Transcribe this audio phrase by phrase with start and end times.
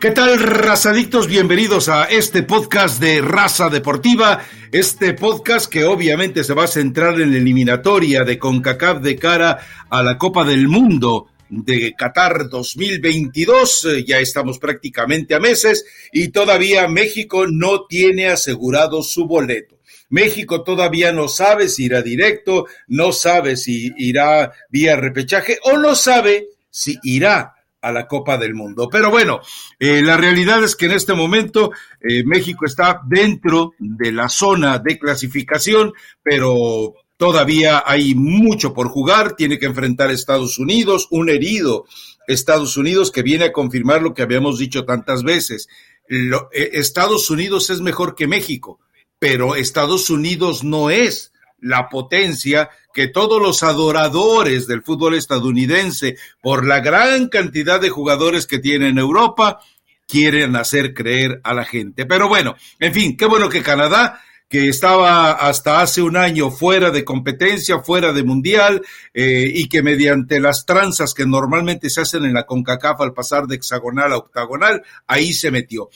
[0.00, 1.26] ¿Qué tal, razadictos?
[1.26, 4.42] Bienvenidos a este podcast de Raza Deportiva,
[4.72, 9.58] este podcast que obviamente se va a centrar en la eliminatoria de CONCACAF de cara
[9.90, 13.88] a la Copa del Mundo de Qatar 2022.
[14.06, 19.80] Ya estamos prácticamente a meses y todavía México no tiene asegurado su boleto.
[20.08, 25.94] México todavía no sabe si irá directo, no sabe si irá vía repechaje o no
[25.94, 28.88] sabe si irá a la Copa del Mundo.
[28.90, 29.40] Pero bueno,
[29.78, 34.78] eh, la realidad es que en este momento eh, México está dentro de la zona
[34.78, 39.36] de clasificación, pero todavía hay mucho por jugar.
[39.36, 41.86] Tiene que enfrentar a Estados Unidos, un herido
[42.26, 45.68] Estados Unidos que viene a confirmar lo que habíamos dicho tantas veces.
[46.08, 48.78] Eh, Estados Unidos es mejor que México,
[49.18, 56.66] pero Estados Unidos no es la potencia que todos los adoradores del fútbol estadounidense, por
[56.66, 59.60] la gran cantidad de jugadores que tiene en Europa,
[60.06, 62.06] quieren hacer creer a la gente.
[62.06, 66.90] Pero bueno, en fin, qué bueno que Canadá que estaba hasta hace un año fuera
[66.90, 68.82] de competencia, fuera de mundial,
[69.14, 73.46] eh, y que mediante las tranzas que normalmente se hacen en la CONCACAF al pasar
[73.46, 75.88] de hexagonal a octagonal, ahí se metió.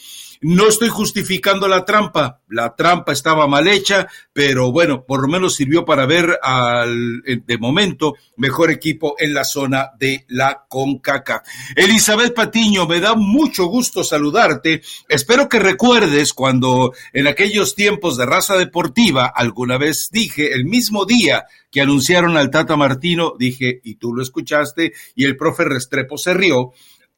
[0.46, 5.54] No estoy justificando la trampa, la trampa estaba mal hecha, pero bueno, por lo menos
[5.54, 11.48] sirvió para ver al, de momento, mejor equipo en la zona de la CONCACAF.
[11.74, 14.82] Elizabeth Patiño, me da mucho gusto saludarte.
[15.08, 21.06] Espero que recuerdes cuando en aquellos tiempos de raza deportiva alguna vez dije, el mismo
[21.06, 26.18] día que anunciaron al Tata Martino, dije, y tú lo escuchaste, y el profe Restrepo
[26.18, 26.72] se rió,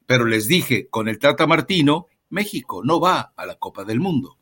[0.06, 4.36] pero les dije, con el Tata Martino, México no va a la Copa del Mundo.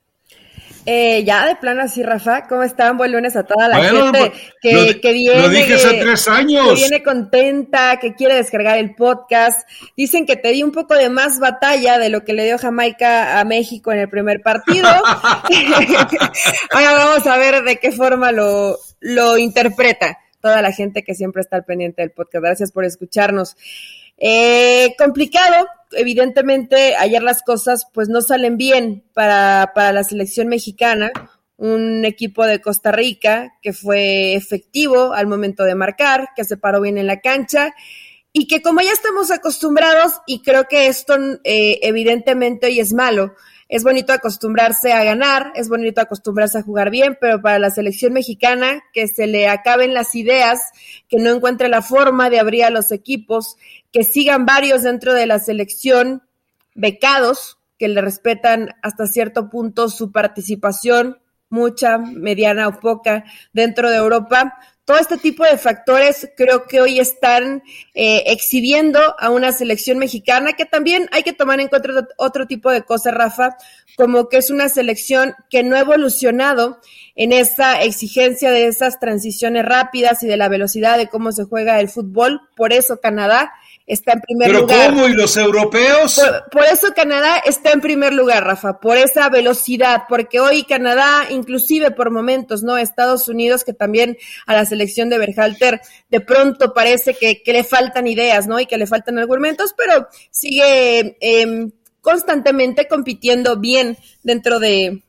[0.86, 2.98] Eh, ya de plano así, Rafa, ¿cómo están?
[2.98, 5.40] Buen lunes a toda la gente que, que, viene.
[5.40, 6.68] Lo dije hace tres años.
[6.68, 9.66] Que viene contenta, que quiere descargar el podcast.
[9.96, 13.40] Dicen que te di un poco de más batalla de lo que le dio Jamaica
[13.40, 14.89] a México en el primer partido.
[16.70, 21.40] Ahora vamos a ver de qué forma lo, lo interpreta toda la gente que siempre
[21.40, 22.44] está al pendiente del podcast.
[22.44, 23.56] Gracias por escucharnos.
[24.17, 31.11] Eh, complicado, evidentemente ayer las cosas pues no salen bien para, para la selección mexicana,
[31.57, 36.80] un equipo de Costa Rica que fue efectivo al momento de marcar, que se paró
[36.80, 37.74] bien en la cancha
[38.33, 43.35] y que como ya estamos acostumbrados y creo que esto eh, evidentemente hoy es malo,
[43.69, 48.13] es bonito acostumbrarse a ganar, es bonito acostumbrarse a jugar bien, pero para la selección
[48.13, 50.61] mexicana, que se le acaben las ideas,
[51.08, 53.57] que no encuentre la forma de abrir a los equipos,
[53.91, 56.23] que sigan varios dentro de la selección
[56.74, 63.97] becados, que le respetan hasta cierto punto su participación, mucha, mediana o poca, dentro de
[63.97, 67.62] Europa, todo este tipo de factores creo que hoy están
[67.95, 72.70] eh, exhibiendo a una selección mexicana que también hay que tomar en cuenta otro tipo
[72.70, 73.56] de cosas, Rafa,
[73.96, 76.80] como que es una selección que no ha evolucionado
[77.17, 81.80] en esa exigencia de esas transiciones rápidas y de la velocidad de cómo se juega
[81.80, 82.42] el fútbol.
[82.55, 83.52] Por eso Canadá
[83.86, 84.67] está en primer lugar.
[84.67, 85.08] ¿Pero cómo?
[85.08, 86.20] ¿Y los europeos?
[86.50, 91.90] Por, eso Canadá está en primer lugar, Rafa, por esa velocidad, porque hoy Canadá, inclusive
[91.90, 92.78] por momentos, ¿no?
[92.78, 97.64] Estados Unidos, que también a la selección de Berhalter de pronto parece que, que le
[97.64, 98.58] faltan ideas, ¿no?
[98.58, 101.68] Y que le faltan argumentos, pero sigue eh,
[102.00, 105.02] constantemente compitiendo bien dentro de,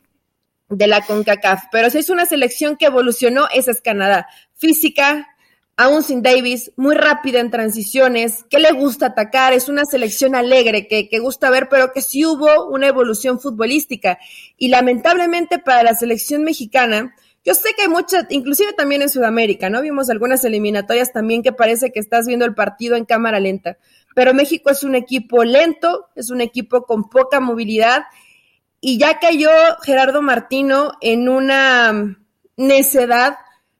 [0.69, 1.65] de la CONCACAF.
[1.71, 4.27] Pero si es una selección que evolucionó, esa es Canadá.
[4.53, 5.34] Física,
[5.77, 10.87] aún sin Davis, muy rápida en transiciones, que le gusta atacar, es una selección alegre,
[10.87, 14.17] que, que, gusta ver, pero que sí hubo una evolución futbolística.
[14.57, 19.69] Y lamentablemente para la selección mexicana, yo sé que hay muchas, inclusive también en Sudamérica,
[19.69, 19.81] ¿no?
[19.81, 23.77] Vimos algunas eliminatorias también que parece que estás viendo el partido en cámara lenta,
[24.15, 28.05] pero México es un equipo lento, es un equipo con poca movilidad,
[28.81, 29.49] y ya cayó
[29.83, 32.17] Gerardo Martino en una
[32.57, 33.37] necedad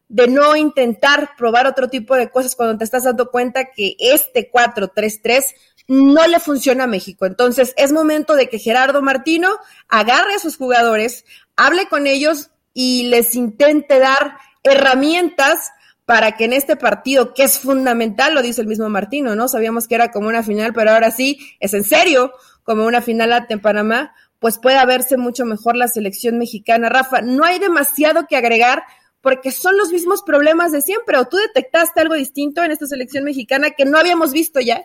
[0.07, 4.51] de no intentar probar otro tipo de cosas cuando te estás dando cuenta que este
[4.51, 5.43] 4-3-3
[5.87, 7.25] no le funciona a México.
[7.25, 9.49] Entonces es momento de que Gerardo Martino
[9.87, 11.25] agarre a sus jugadores,
[11.55, 15.71] hable con ellos y les intente dar herramientas
[16.05, 19.47] para que en este partido, que es fundamental, lo dice el mismo Martino, ¿no?
[19.47, 22.31] Sabíamos que era como una final, pero ahora sí, es en serio,
[22.63, 26.89] como una final ante Panamá, pues pueda verse mucho mejor la selección mexicana.
[26.89, 28.83] Rafa, no hay demasiado que agregar
[29.25, 31.17] porque son los mismos problemas de siempre.
[31.17, 34.83] ¿O tú detectaste algo distinto en esta selección mexicana que no habíamos visto ya?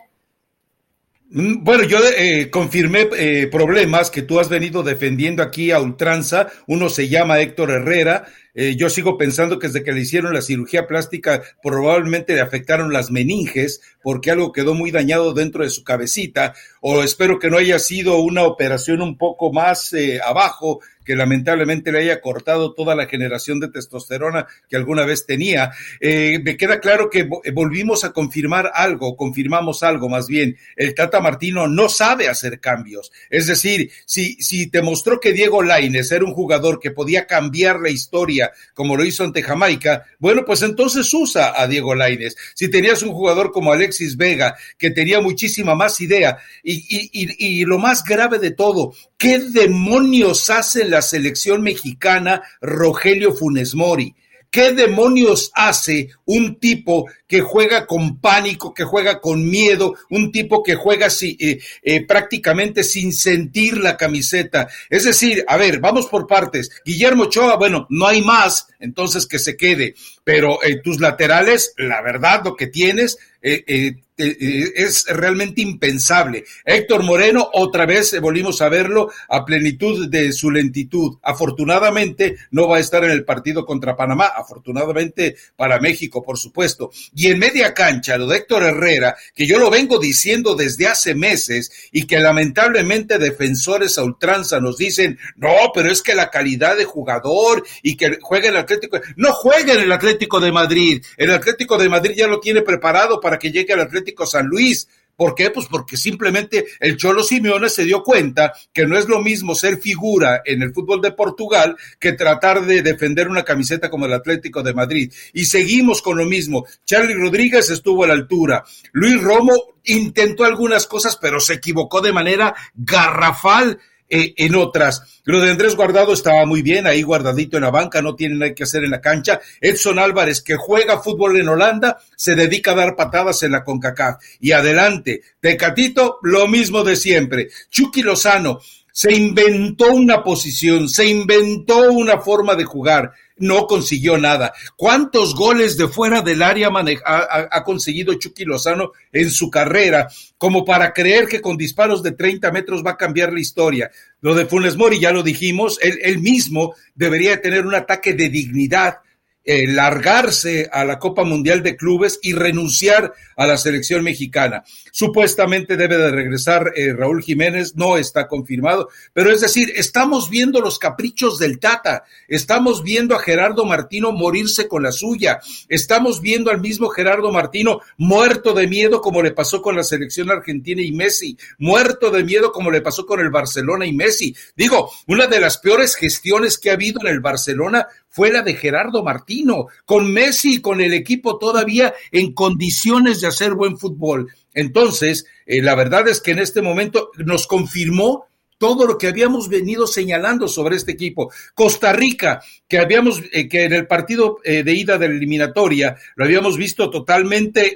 [1.29, 6.47] Mm, bueno, yo eh, confirmé eh, problemas que tú has venido defendiendo aquí a ultranza.
[6.65, 10.41] Uno se llama Héctor Herrera, Eh, yo sigo pensando que desde que le hicieron la
[10.41, 15.85] cirugía plástica probablemente le afectaron las meninges porque algo quedó muy dañado dentro de su
[15.85, 21.91] cabecita o espero que no haya sido una operación un poco más abajo que lamentablemente
[21.91, 25.71] le haya cortado toda la generación de testosterona que alguna vez tenía.
[25.99, 30.57] Eh, me queda claro que volvimos a confirmar algo, confirmamos algo más bien.
[30.75, 33.11] El Tata Martino no sabe hacer cambios.
[33.29, 37.79] Es decir, si, si te mostró que Diego Laines era un jugador que podía cambiar
[37.79, 42.35] la historia como lo hizo ante Jamaica, bueno, pues entonces usa a Diego Laines.
[42.53, 47.61] Si tenías un jugador como Alexis Vega, que tenía muchísima más idea, y, y, y,
[47.61, 54.13] y lo más grave de todo, ¿qué demonios hacen la selección mexicana Rogelio Funes Mori.
[54.51, 60.61] ¿Qué demonios hace un tipo que juega con pánico, que juega con miedo, un tipo
[60.61, 64.67] que juega eh, eh, prácticamente sin sentir la camiseta?
[64.89, 66.69] Es decir, a ver, vamos por partes.
[66.83, 69.95] Guillermo Ochoa, bueno, no hay más, entonces que se quede.
[70.25, 76.43] Pero eh, tus laterales, la verdad, lo que tienes es realmente impensable.
[76.63, 81.17] Héctor Moreno, otra vez volvimos a verlo a plenitud de su lentitud.
[81.23, 86.91] Afortunadamente no va a estar en el partido contra Panamá, afortunadamente para México, por supuesto.
[87.15, 91.15] Y en media cancha, lo de Héctor Herrera, que yo lo vengo diciendo desde hace
[91.15, 96.77] meses y que lamentablemente defensores a ultranza nos dicen, no, pero es que la calidad
[96.77, 101.03] de jugador y que juegue el Atlético, no juegue en el Atlético de Madrid.
[101.17, 104.87] El Atlético de Madrid ya lo tiene preparado para que llegue al Atlético San Luis.
[105.15, 105.51] ¿Por qué?
[105.51, 109.77] Pues porque simplemente el Cholo Simeone se dio cuenta que no es lo mismo ser
[109.77, 114.63] figura en el fútbol de Portugal que tratar de defender una camiseta como el Atlético
[114.63, 115.13] de Madrid.
[115.33, 116.65] Y seguimos con lo mismo.
[116.85, 118.63] Charlie Rodríguez estuvo a la altura.
[118.93, 119.53] Luis Romo
[119.83, 123.79] intentó algunas cosas, pero se equivocó de manera garrafal
[124.11, 125.21] eh, en otras.
[125.23, 128.53] Lo de Andrés Guardado estaba muy bien, ahí guardadito en la banca, no tiene nada
[128.53, 129.39] que hacer en la cancha.
[129.61, 134.21] Edson Álvarez, que juega fútbol en Holanda, se dedica a dar patadas en la CONCACAF.
[134.41, 137.47] Y adelante, Tecatito, lo mismo de siempre.
[137.69, 138.59] Chucky Lozano,
[138.91, 144.53] se inventó una posición, se inventó una forma de jugar no consiguió nada.
[144.75, 146.69] ¿Cuántos goles de fuera del área
[147.05, 150.07] ha, conseguido Chucky Lozano en su carrera
[150.37, 153.91] como para creer que con disparos de 30 metros va a cambiar la historia?
[154.21, 158.29] Lo de Funes Mori ya lo dijimos, él, él mismo debería tener un ataque de
[158.29, 158.99] dignidad
[159.43, 164.63] eh, largarse a la Copa Mundial de Clubes y renunciar a la selección mexicana.
[164.91, 170.61] Supuestamente debe de regresar eh, Raúl Jiménez, no está confirmado, pero es decir, estamos viendo
[170.61, 175.39] los caprichos del Tata, estamos viendo a Gerardo Martino morirse con la suya,
[175.69, 180.29] estamos viendo al mismo Gerardo Martino muerto de miedo como le pasó con la selección
[180.29, 184.35] argentina y Messi, muerto de miedo como le pasó con el Barcelona y Messi.
[184.55, 188.55] Digo, una de las peores gestiones que ha habido en el Barcelona fue la de
[188.55, 194.31] Gerardo Martino, con Messi y con el equipo todavía en condiciones de hacer buen fútbol.
[194.53, 198.27] Entonces, eh, la verdad es que en este momento nos confirmó
[198.57, 201.31] todo lo que habíamos venido señalando sobre este equipo.
[201.55, 205.95] Costa Rica, que habíamos, eh, que en el partido eh, de ida de la eliminatoria
[206.15, 207.75] lo habíamos visto totalmente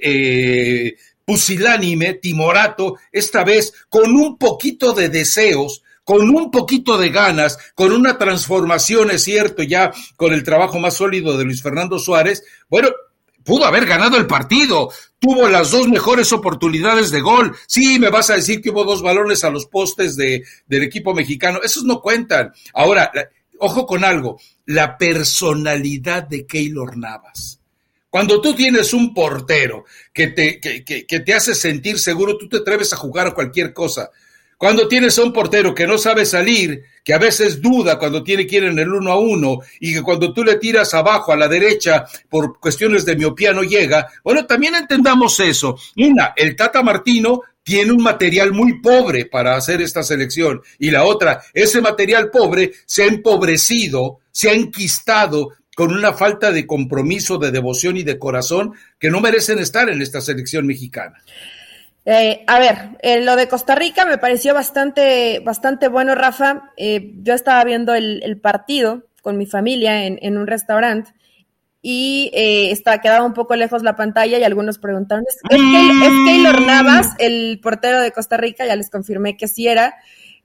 [1.24, 7.92] pusilánime, timorato, esta vez con un poquito de deseos, con un poquito de ganas, con
[7.92, 12.90] una transformación, es cierto, ya con el trabajo más sólido de Luis Fernando Suárez, bueno,
[13.44, 17.56] pudo haber ganado el partido, tuvo las dos mejores oportunidades de gol.
[17.68, 21.14] Sí, me vas a decir que hubo dos balones a los postes de, del equipo
[21.16, 22.54] mexicano, esos no cuentan.
[22.74, 23.12] Ahora,
[23.58, 27.60] ojo con algo, la personalidad de Keylor Navas.
[28.12, 32.48] Cuando tú tienes un portero que te, que, que, que te hace sentir seguro, tú
[32.48, 34.10] te atreves a jugar a cualquier cosa.
[34.66, 38.48] Cuando tienes a un portero que no sabe salir, que a veces duda cuando tiene
[38.48, 41.36] que ir en el uno a uno y que cuando tú le tiras abajo a
[41.36, 45.78] la derecha por cuestiones de miopía no llega, bueno, también entendamos eso.
[45.98, 51.04] Una, el Tata Martino tiene un material muy pobre para hacer esta selección y la
[51.04, 57.38] otra, ese material pobre se ha empobrecido, se ha enquistado con una falta de compromiso,
[57.38, 61.22] de devoción y de corazón que no merecen estar en esta selección mexicana.
[62.06, 66.72] Eh, a ver, eh, lo de Costa Rica me pareció bastante, bastante bueno, Rafa.
[66.78, 71.12] Eh, yo estaba viendo el, partido con mi familia en, un restaurante
[71.82, 77.60] y estaba, quedaba un poco lejos la pantalla y algunos preguntaron, ¿es, Keylor Navas, el
[77.62, 78.66] portero de Costa Rica?
[78.68, 79.96] Ya les confirmé que sí era.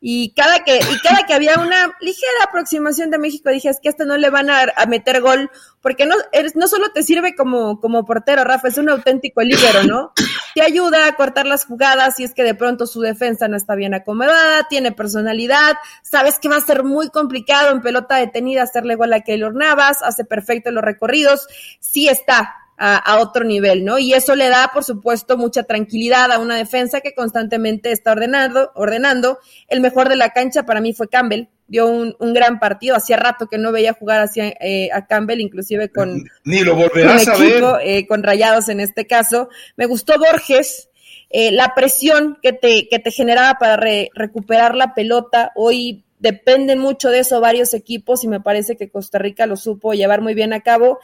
[0.00, 3.90] Y cada que y cada que había una ligera aproximación de México dije es que
[3.90, 5.50] este no le van a, meter gol
[5.82, 9.82] porque no eres, no solo te sirve como como portero Rafa es un auténtico líbero
[9.82, 10.12] no
[10.54, 13.74] te ayuda a cortar las jugadas si es que de pronto su defensa no está
[13.74, 18.94] bien acomodada tiene personalidad sabes que va a ser muy complicado en pelota detenida hacerle
[18.94, 21.46] gol a Keylor Navas hace perfecto los recorridos
[21.78, 23.98] sí está a, otro nivel, ¿no?
[23.98, 28.72] Y eso le da, por supuesto, mucha tranquilidad a una defensa que constantemente está ordenando,
[28.74, 29.38] ordenando.
[29.68, 32.96] El mejor de la cancha para mí fue Campbell, dio un, gran partido.
[32.96, 37.26] Hacía rato que no veía jugar hacia, eh, a Campbell, inclusive con, Ni lo volverás
[37.26, 39.50] con equipo, eh, con Rayados en este caso.
[39.76, 40.88] Me gustó Borges,
[41.28, 43.76] eh, la presión que te, que te generaba para
[44.14, 45.52] recuperar la pelota.
[45.54, 49.92] Hoy dependen mucho de eso varios equipos y me parece que Costa Rica lo supo
[49.94, 50.98] llevar muy bien a cabo.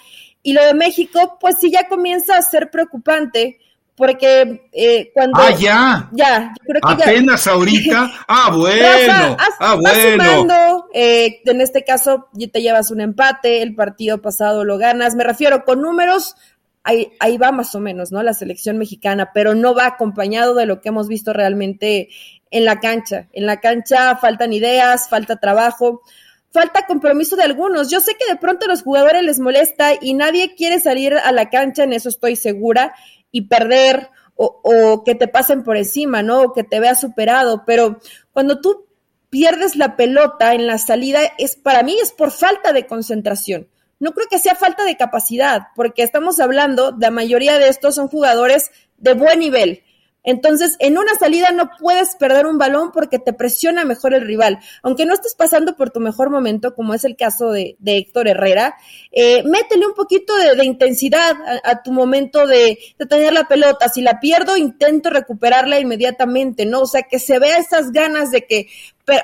[0.47, 3.59] Y lo de México, pues sí ya comienza a ser preocupante,
[3.97, 5.41] porque eh, cuando...
[5.41, 6.09] Ah, ya.
[6.12, 8.12] Ya, yo creo que Apenas ahorita.
[8.29, 9.37] Ah, bueno.
[9.59, 10.12] ah, bueno.
[10.12, 15.17] Sumando, eh, en este caso te llevas un empate, el partido pasado lo ganas.
[15.17, 16.37] Me refiero con números,
[16.85, 18.23] ahí, ahí va más o menos, ¿no?
[18.23, 22.09] La selección mexicana, pero no va acompañado de lo que hemos visto realmente
[22.53, 23.26] en la cancha.
[23.33, 26.03] En la cancha faltan ideas, falta trabajo
[26.56, 27.90] falta compromiso de algunos.
[27.90, 31.30] Yo sé que de pronto a los jugadores les molesta y nadie quiere salir a
[31.30, 32.94] la cancha, en eso estoy segura,
[33.30, 36.42] y perder o, que te pasen por encima, ¿no?
[36.42, 37.98] O que te veas superado, pero
[38.32, 38.86] cuando tú
[39.28, 43.68] pierdes la pelota en la salida, es para mí es por falta de concentración.
[43.98, 48.08] No creo que sea falta de capacidad, porque estamos hablando, la mayoría de estos son
[48.08, 49.82] jugadores de buen nivel,
[50.26, 54.59] entonces, en una salida no puedes perder un balón porque te presiona mejor el rival.
[54.83, 58.76] Aunque no estés pasando por tu mejor momento, como es el caso de, Héctor Herrera,
[59.12, 63.88] eh, métele un poquito de, intensidad a, tu momento de, de, tener la pelota.
[63.88, 66.80] Si la pierdo, intento recuperarla inmediatamente, ¿no?
[66.80, 68.66] O sea, que se vea esas ganas de que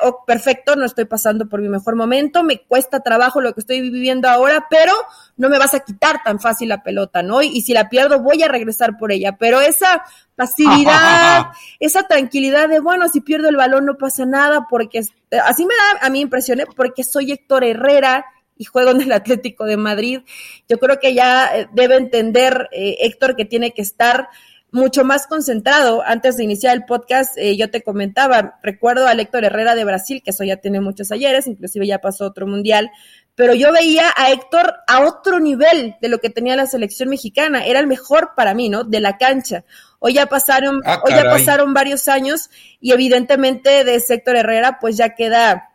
[0.02, 3.80] Oh, perfecto, no estoy pasando por mi mejor momento, me cuesta trabajo lo que estoy
[3.80, 4.92] viviendo ahora, pero
[5.36, 7.42] no me vas a quitar tan fácil la pelota, ¿no?
[7.42, 9.36] Y, si la pierdo, voy a regresar por ella.
[9.38, 10.04] Pero esa
[10.36, 11.46] pasividad,
[11.80, 16.06] esa tranquilidad de, bueno, si pierdo el balón no pasa nada, porque así me da
[16.06, 18.24] a mí impresiones, porque soy Héctor Herrera
[18.56, 20.20] y juego en el Atlético de Madrid.
[20.68, 24.28] Yo creo que ya eh, debe entender eh, Héctor que tiene que estar
[24.72, 26.02] mucho más concentrado.
[26.04, 30.22] Antes de iniciar el podcast, eh, yo te comentaba, recuerdo a Héctor Herrera de Brasil,
[30.24, 32.90] que eso ya tiene muchos ayeres, inclusive ya pasó otro mundial,
[33.34, 37.64] pero yo veía a Héctor a otro nivel de lo que tenía la selección mexicana.
[37.66, 38.82] Era el mejor para mí, ¿no?
[38.82, 39.64] De la cancha.
[39.98, 42.50] Hoy ya pasaron, ah, hoy ya pasaron varios años
[42.80, 45.70] y evidentemente de Héctor Herrera, pues ya queda,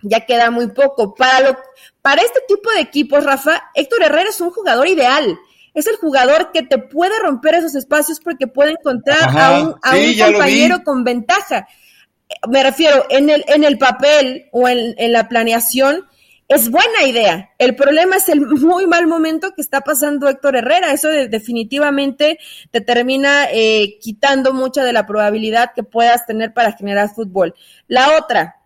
[0.00, 1.14] ya queda muy poco.
[1.14, 1.58] Para lo,
[2.00, 5.38] para este tipo de equipos, Rafa, Héctor Herrera es un jugador ideal
[5.74, 9.72] es el jugador que te puede romper esos espacios porque puede encontrar a un,
[10.18, 11.66] compañero con ventaja.
[12.48, 16.06] Me refiero, en el, en el papel o en, la planeación,
[16.48, 17.50] es buena idea.
[17.58, 20.92] El problema es el muy mal momento que está pasando Héctor Herrera.
[20.92, 22.38] Eso definitivamente
[22.70, 27.54] te termina eh, quitando mucha de la probabilidad que puedas tener para generar fútbol.
[27.86, 28.56] La otra,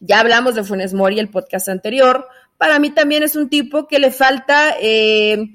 [0.00, 2.26] ya hablamos de Funes Mori el podcast anterior.
[2.56, 5.48] Para mí también es un tipo que le falta eh,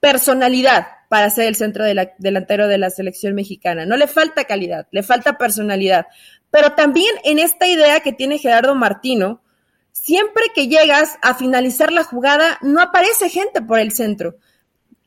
[0.00, 1.84] personalidad para ser el centro
[2.18, 3.84] delantero de la selección mexicana.
[3.84, 6.06] No le falta calidad, le falta personalidad.
[6.50, 9.42] Pero también en esta idea que tiene Gerardo Martino,
[9.92, 14.36] siempre que llegas a finalizar la jugada, no aparece gente por el centro.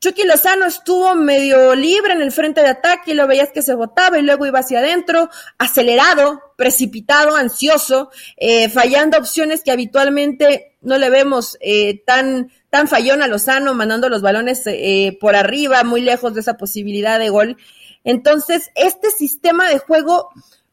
[0.04, 3.74] Chucky Lozano estuvo medio libre en el frente de ataque y lo veías que se
[3.74, 10.98] botaba y luego iba hacia adentro, acelerado, precipitado, ansioso, eh, fallando opciones que habitualmente no
[10.98, 16.00] le vemos eh, tan, tan fallón a Lozano, mandando los balones eh, por arriba, muy
[16.00, 17.56] lejos de esa posibilidad de gol.
[18.02, 20.30] Entonces, este sistema de juego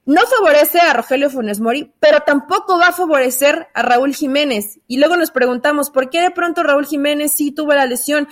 [0.07, 4.79] no favorece a Rogelio Funes Mori, pero tampoco va a favorecer a Raúl Jiménez.
[4.87, 8.27] Y luego nos preguntamos, ¿por qué de pronto Raúl Jiménez sí tuvo la lesión?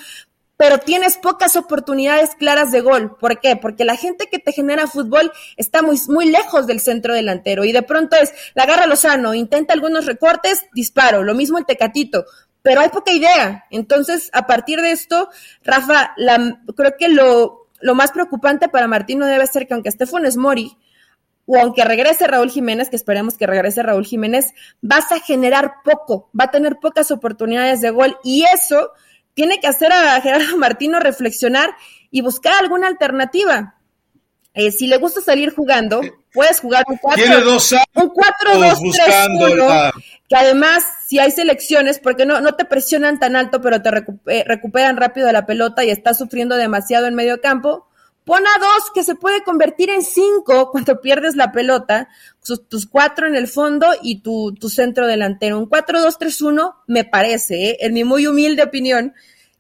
[0.58, 3.16] pero tienes pocas oportunidades claras de gol.
[3.16, 3.56] ¿Por qué?
[3.56, 7.72] Porque la gente que te genera fútbol está muy, muy lejos del centro delantero y
[7.72, 12.26] de pronto es, la agarra Lozano, intenta algunos recortes, disparo, lo mismo el Tecatito
[12.62, 13.66] pero hay poca idea.
[13.70, 15.30] Entonces, a partir de esto,
[15.64, 19.90] Rafa, la, creo que lo, lo más preocupante para Martín no debe ser que aunque
[19.90, 20.78] esté Funes Mori,
[21.52, 26.30] o aunque regrese Raúl Jiménez, que esperemos que regrese Raúl Jiménez, vas a generar poco,
[26.40, 28.92] va a tener pocas oportunidades de gol y eso
[29.34, 31.72] tiene que hacer a Gerardo Martino reflexionar
[32.12, 33.76] y buscar alguna alternativa.
[34.54, 36.02] Eh, si le gusta salir jugando,
[36.34, 37.24] puedes jugar un 4
[37.96, 39.92] un 4 2 3 1
[40.30, 43.90] que además si hay selecciones porque no no te presionan tan alto pero te
[44.28, 47.90] eh, recuperan rápido la pelota y estás sufriendo demasiado en medio campo
[48.30, 52.10] Pon a dos que se puede convertir en cinco cuando pierdes la pelota,
[52.68, 55.58] tus cuatro en el fondo y tu, tu centro delantero.
[55.58, 57.78] Un 4-2-3-1 me parece, ¿eh?
[57.82, 59.16] en mi muy humilde opinión,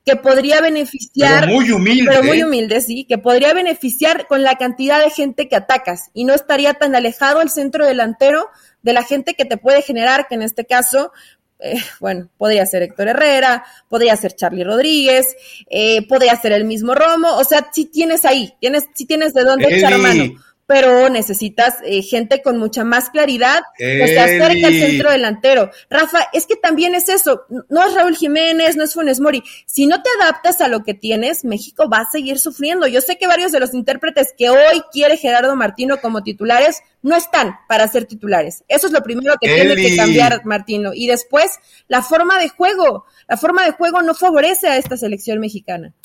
[0.09, 1.45] que podría beneficiar.
[1.45, 2.05] Pero muy humilde.
[2.09, 6.25] Pero muy humilde, sí, que podría beneficiar con la cantidad de gente que atacas y
[6.25, 8.47] no estaría tan alejado el centro delantero
[8.81, 11.11] de la gente que te puede generar, que en este caso
[11.59, 15.35] eh, bueno, podría ser Héctor Herrera, podría ser Charlie Rodríguez,
[15.69, 19.43] eh, podría ser el mismo Romo, o sea, si tienes ahí, tienes, si tienes de
[19.43, 20.23] dónde echar mano
[20.69, 25.71] pero necesitas eh, gente con mucha más claridad que se acerque al centro delantero.
[25.89, 29.41] Rafa, es que también es eso, no es Raúl Jiménez, no es Funes Mori.
[29.65, 32.85] Si no te adaptas a lo que tienes, México va a seguir sufriendo.
[32.85, 37.15] Yo sé que varios de los intérpretes que hoy quiere Gerardo Martino como titulares no
[37.15, 38.63] están para ser titulares.
[38.67, 40.91] Eso es lo primero que tiene que cambiar Martino.
[40.93, 41.57] Y después,
[41.87, 43.05] la forma de juego.
[43.27, 45.95] La forma de juego no favorece a esta selección mexicana.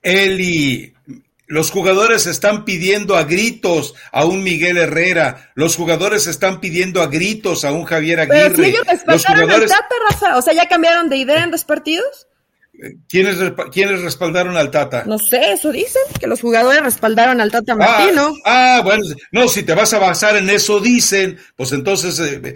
[0.00, 0.94] Eli,
[1.52, 5.52] los jugadores están pidiendo a gritos a un Miguel Herrera.
[5.54, 8.52] Los jugadores están pidiendo a gritos a un Javier Aguirre.
[8.52, 10.38] Pero si ellos respaldaron al Tata, Rafa.
[10.38, 12.26] O sea, ¿ya cambiaron de idea en los partidos?
[13.06, 13.36] ¿Quiénes,
[13.70, 15.04] ¿Quiénes respaldaron al Tata?
[15.04, 18.34] No sé, eso dicen, que los jugadores respaldaron al Tata Martino.
[18.46, 22.54] Ah, ah bueno, no, si te vas a basar en eso dicen, pues entonces eh,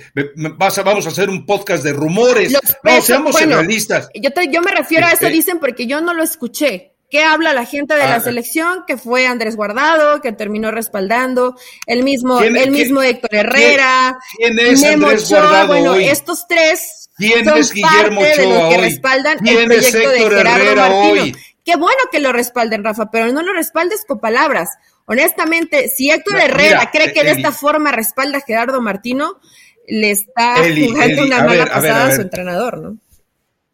[0.57, 2.57] vas a, vamos a hacer un podcast de rumores.
[2.83, 4.09] no, seamos realistas.
[4.15, 6.96] Yo, yo me refiero a eso, eh, dicen, porque yo no lo escuché.
[7.11, 8.85] ¿Qué habla la gente de la ah, selección?
[8.87, 14.85] Que fue Andrés Guardado, que terminó respaldando, el mismo, el mismo Héctor Herrera, ¿quién, es
[14.85, 19.65] Andrés Guardado bueno, estos tres ¿Quién son es Guillermo parte de los que respaldan el
[19.67, 21.39] proyecto de Gerardo Martino.
[21.65, 24.71] Qué bueno que lo respalden, Rafa, pero no lo respaldes con palabras.
[25.07, 29.41] Honestamente, si Héctor Herrera cree que de esta forma respalda a Gerardo Martino,
[29.89, 32.99] le está jugando una mala pasada a su entrenador, ¿no?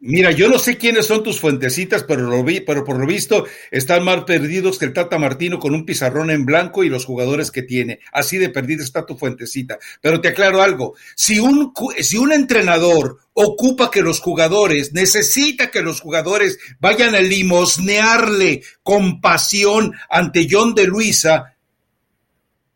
[0.05, 3.45] Mira, yo no sé quiénes son tus fuentecitas, pero, lo vi, pero por lo visto
[3.71, 7.51] están más perdidos que el Tata Martino con un pizarrón en blanco y los jugadores
[7.51, 7.99] que tiene.
[8.11, 9.79] Así de perdida está tu fuentecita.
[10.01, 15.81] Pero te aclaro algo, si un, si un entrenador ocupa que los jugadores, necesita que
[15.81, 21.52] los jugadores vayan a limosnearle compasión ante John de Luisa,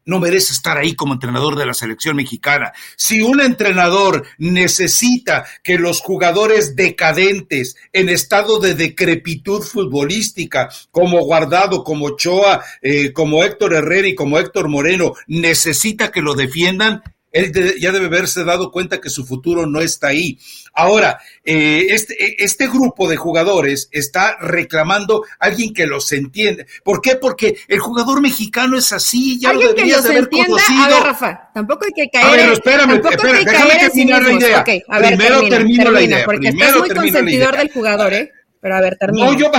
[0.07, 2.73] no merece estar ahí como entrenador de la selección mexicana.
[2.95, 11.83] Si un entrenador necesita que los jugadores decadentes en estado de decrepitud futbolística, como Guardado,
[11.83, 17.75] como Choa, eh, como Héctor Herrera y como Héctor Moreno, necesita que lo defiendan, él
[17.79, 20.39] ya debe haberse dado cuenta que su futuro no está ahí.
[20.73, 26.65] Ahora, eh, este, este, grupo de jugadores está reclamando a alguien que los entienda.
[26.83, 27.15] ¿Por qué?
[27.15, 30.47] Porque el jugador mexicano es así, ya lo deberías de haber entienda?
[30.47, 30.83] conocido.
[30.83, 32.25] A ver, Rafa, tampoco hay que caer.
[32.25, 34.63] A ver, espérame, espérame, déjame terminar la idea.
[34.63, 36.25] Primero termino la idea.
[36.25, 38.31] Porque Primero estás muy consentidor del jugador, ¿eh?
[38.67, 39.31] Pero a ver, termino.
[39.31, 39.49] No, yo,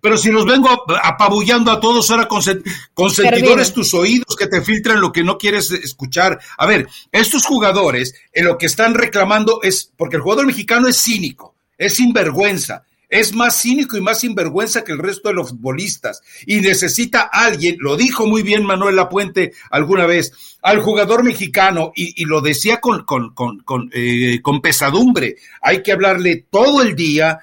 [0.00, 0.68] pero si los vengo
[1.02, 2.28] apabullando a todos, ahora
[2.94, 6.38] consentidores tus oídos que te filtran lo que no quieres escuchar.
[6.56, 10.96] A ver, estos jugadores, en lo que están reclamando es, porque el jugador mexicano es
[10.96, 16.22] cínico, es sinvergüenza, es más cínico y más sinvergüenza que el resto de los futbolistas
[16.46, 22.24] y necesita alguien, lo dijo muy bien Manuel Lapuente alguna vez, al jugador mexicano y,
[22.26, 27.40] lo decía con, con, con, con, eh, con pesadumbre, hay que hablarle todo el día,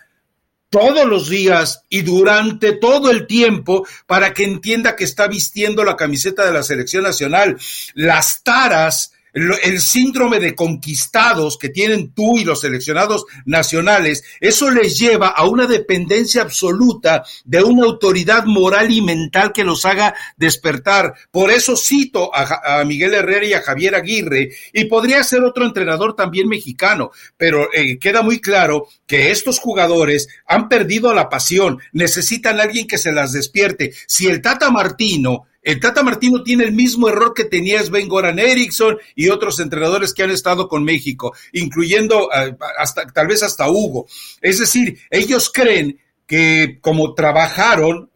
[0.70, 5.96] todos los días y durante todo el tiempo para que entienda que está vistiendo la
[5.96, 7.58] camiseta de la selección nacional.
[7.94, 14.98] Las taras el síndrome de conquistados que tienen tú y los seleccionados nacionales, eso les
[14.98, 21.14] lleva a una dependencia absoluta de una autoridad moral y mental que los haga despertar.
[21.32, 26.16] Por eso cito a, Miguel Herrera y a Javier Aguirre, y podría ser otro entrenador
[26.16, 32.60] también mexicano, pero eh, queda muy claro que estos jugadores han perdido la pasión, necesitan
[32.60, 33.94] a alguien que se las despierte.
[34.08, 38.40] Si el Tata Martino el Tata Martino tiene el mismo error que tenía Sven Goran
[38.40, 43.70] Eriksson y otros entrenadores que han estado con México, incluyendo ah, hasta tal vez hasta
[43.70, 44.08] Hugo.
[44.42, 48.12] Es decir, ellos creen que como trabajaron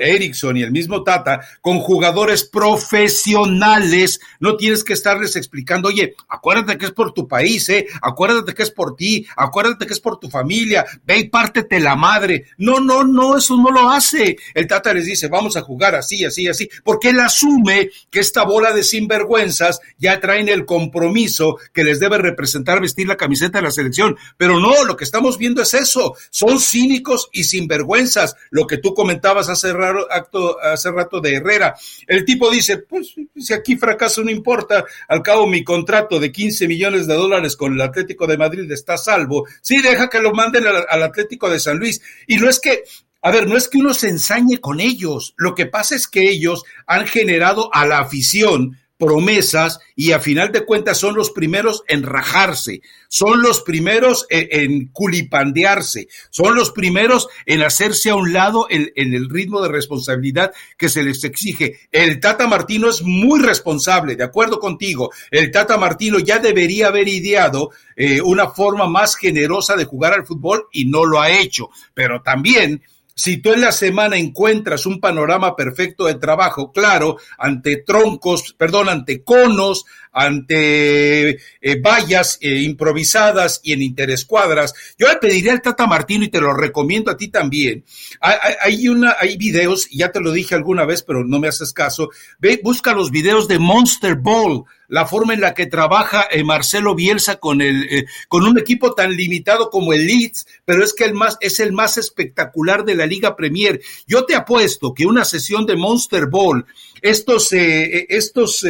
[0.00, 6.78] Erickson y el mismo Tata con jugadores profesionales, no tienes que estarles explicando, oye, acuérdate
[6.78, 7.86] que es por tu país, ¿eh?
[8.00, 11.94] acuérdate que es por ti, acuérdate que es por tu familia, ve y pártete la
[11.94, 12.46] madre.
[12.56, 14.38] No, no, no, eso no lo hace.
[14.54, 18.44] El Tata les dice, vamos a jugar así, así, así, porque él asume que esta
[18.44, 23.64] bola de sinvergüenzas ya traen el compromiso que les debe representar vestir la camiseta de
[23.64, 24.16] la selección.
[24.38, 28.94] Pero no, lo que estamos viendo es eso, son cínicos y sinvergüenzas, lo que tú
[28.94, 31.74] comentabas hace, raro, acto, hace rato de Herrera.
[32.06, 36.68] El tipo dice, pues si aquí fracaso no importa, al cabo mi contrato de 15
[36.68, 39.46] millones de dólares con el Atlético de Madrid está salvo.
[39.60, 42.00] Sí, deja que lo manden al, Atlético de San Luis.
[42.26, 42.84] Y no es que
[43.24, 46.28] a ver, no es que uno se ensañe con ellos, lo que pasa es que
[46.28, 51.82] ellos han generado a la afición promesas y a final de cuentas son los primeros
[51.88, 58.68] en rajarse, son los primeros en, culipandearse, son los primeros en hacerse a un lado
[58.70, 61.80] en, el ritmo de responsabilidad que se les exige.
[61.90, 65.10] El Tata Martino es muy responsable, de acuerdo contigo.
[65.32, 70.26] El Tata Martino ya debería haber ideado eh, una forma más generosa de jugar al
[70.26, 72.82] fútbol y no lo ha hecho, pero también
[73.14, 78.88] si tú en la semana encuentras un panorama perfecto de trabajo, claro, ante troncos, perdón,
[78.88, 85.86] ante conos, ante eh, vallas eh, improvisadas y en interescuadras, yo le pediría al Tata
[85.86, 87.84] Martino y te lo recomiendo a ti también.
[88.20, 92.10] Hay, una, hay videos, ya te lo dije alguna vez, pero no me haces caso.
[92.38, 96.94] Ve, busca los videos de Monster Ball la forma en la que trabaja eh, Marcelo
[96.94, 101.14] Bielsa con el con un equipo tan limitado como el Leeds, pero es que el
[101.14, 103.80] más es el más espectacular de la Liga Premier.
[104.06, 106.66] Yo te apuesto que una sesión de Monster Ball,
[107.02, 108.64] estos eh, estos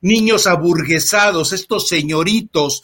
[0.00, 2.82] niños aburguesados, estos señoritos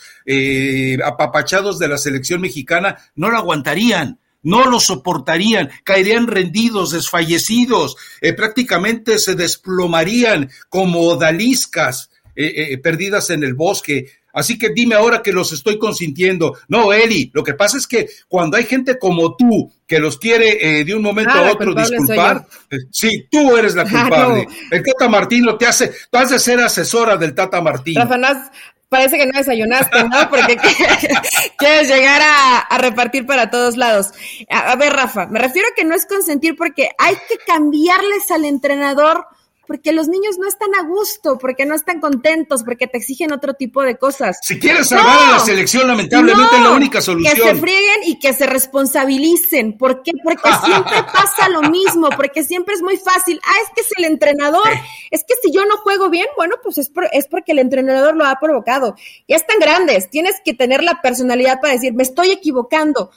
[1.05, 7.97] apapachados de la selección mexicana no lo aguantarían no lo soportarían, caerían rendidos, desfallecidos,
[8.37, 12.11] prácticamente se desplomarían como odaliscas.
[12.37, 14.07] Eh, eh, perdidas en el bosque.
[14.33, 16.59] Así que dime ahora que los estoy consintiendo.
[16.67, 20.81] No, Eli, lo que pasa es que cuando hay gente como tú que los quiere
[20.81, 22.47] eh, de un momento ah, a otro disculpar,
[22.91, 24.49] sí, tú eres la ah, culpable.
[24.71, 28.01] El Tata Martino te hace, tú has de ser asesora del Tata Martino.
[28.05, 28.51] Rafa,
[28.89, 30.31] parece que no desayunaste, ¿no?
[30.31, 30.57] Porque
[31.59, 34.13] quieres llegar a, repartir para todos lados.
[34.49, 38.45] a ver, Rafa, me refiero a que no es consentir porque hay que cambiarles al
[38.45, 39.27] entrenador
[39.67, 43.55] porque los niños no están a gusto, porque no están contentos, porque te exigen otro
[43.55, 44.39] tipo de cosas.
[44.43, 47.35] Si quieres salvar a la selección, lamentablemente es la única solución.
[47.35, 49.77] Que se frieguen y que se responsabilicen.
[49.79, 50.13] ¿Por qué?
[50.23, 53.41] Porque siempre pasa lo mismo, porque siempre es muy fácil.
[53.45, 54.69] Ah, es que es el entrenador.
[55.11, 58.25] Es que si yo no juego bien, bueno, pues es, es porque el entrenador lo
[58.25, 58.97] ha provocado.
[59.29, 63.11] Ya están grandes, tienes que tener la personalidad para decir, me estoy equivocando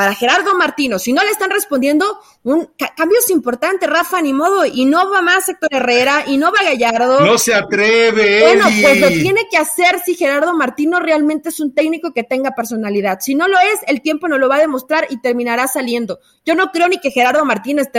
[0.00, 0.98] para Gerardo Martino.
[0.98, 2.06] Si no le están respondiendo,
[2.42, 4.64] un cambio es importante, Rafa, ni modo.
[4.64, 7.20] Y no va más Héctor Herrera, y no va Gallardo.
[7.20, 8.40] No se atreve.
[8.40, 12.52] Bueno, pues lo tiene que hacer si Gerardo Martino realmente es un técnico que tenga
[12.52, 13.18] personalidad.
[13.20, 16.18] Si no lo es, el tiempo no lo va a demostrar y terminará saliendo.
[16.46, 17.98] Yo no creo ni que Gerardo Martino esté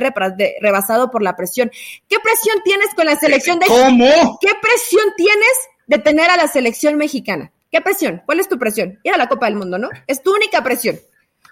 [0.60, 1.70] rebasado por la presión.
[2.10, 4.40] ¿Qué presión tienes con la selección de ¿Cómo?
[4.42, 5.54] ¿Qué presión tienes
[5.86, 7.52] de tener a la selección mexicana?
[7.72, 8.24] ¿Qué presión?
[8.26, 9.00] ¿Cuál es tu presión?
[9.04, 9.90] Ir a la Copa del Mundo, ¿no?
[10.08, 11.00] Es tu única presión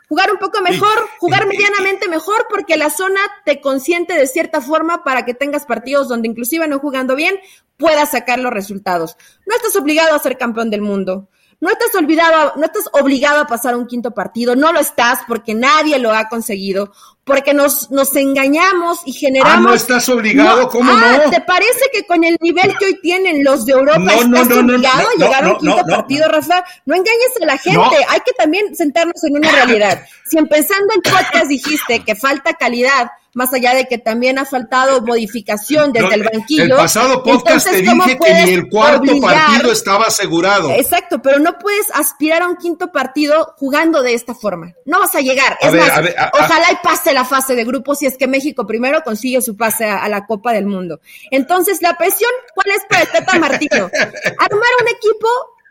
[0.10, 5.04] jugar un poco mejor, jugar medianamente mejor, porque la zona te consiente de cierta forma
[5.04, 7.40] para que tengas partidos donde inclusive no jugando bien
[7.78, 9.16] puedas sacar los resultados.
[9.46, 11.30] No estás obligado a ser campeón del mundo.
[11.62, 15.54] No estás olvidado, no estás obligado a pasar un quinto partido, no lo estás porque
[15.54, 16.94] nadie lo ha conseguido,
[17.30, 19.58] porque nos, nos engañamos y generamos.
[19.58, 23.44] Ah, no estás obligado, ¿cómo ah, ¿Te parece que con el nivel que hoy tienen
[23.44, 26.64] los de Europa estás obligado a llegar a un quinto partido, Rafa?
[26.86, 30.04] No engañes a la gente, hay que también sentarnos en una realidad.
[30.30, 35.02] Si empezando el podcast dijiste que falta calidad, más allá de que también ha faltado
[35.02, 36.64] modificación desde el banquillo.
[36.64, 40.72] El pasado podcast te dije que ni el cuarto partido estaba asegurado.
[40.72, 44.74] Exacto, pero no puedes aspirar a un quinto partido jugando de esta forma.
[44.86, 45.58] No vas a llegar.
[45.62, 45.90] Es más,
[46.34, 49.86] ojalá y pase la fase de grupos si es que México primero consigue su pase
[49.86, 51.00] a, la Copa del Mundo.
[51.32, 53.90] Entonces, la presión, ¿cuál es para el Tata Martino?
[54.40, 55.28] Armar un equipo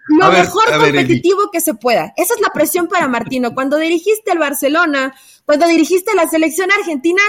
[0.09, 2.13] lo mejor competitivo que se pueda.
[2.17, 3.55] Esa es la presión para Martino.
[3.55, 5.15] Cuando dirigiste el Barcelona,
[5.49, 7.23] cuando dirigiste la selección argentina,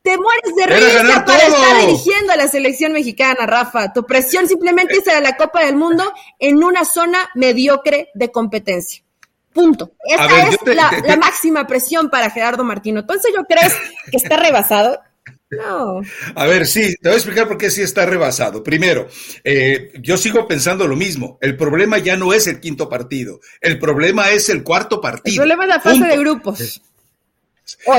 [0.00, 3.92] te mueres de risa para estar dirigiendo a la selección mexicana, Rafa.
[3.92, 9.04] Tu presión simplemente es a la Copa del Mundo en una zona mediocre de competencia.
[9.52, 9.92] Punto.
[10.06, 13.00] Esa es la, máxima presión para Gerardo Martino.
[13.00, 13.74] Entonces, ¿yo crees
[14.10, 14.98] que está rebasado?
[15.50, 16.00] No.
[16.34, 18.64] A ver, sí, te voy a explicar por qué sí está rebasado.
[18.64, 19.08] Primero,
[19.44, 21.38] eh, yo sigo pensando lo mismo.
[21.40, 23.40] El problema ya no es el quinto partido.
[23.60, 25.34] El problema es el cuarto partido.
[25.44, 26.82] El problema es la fase de grupos.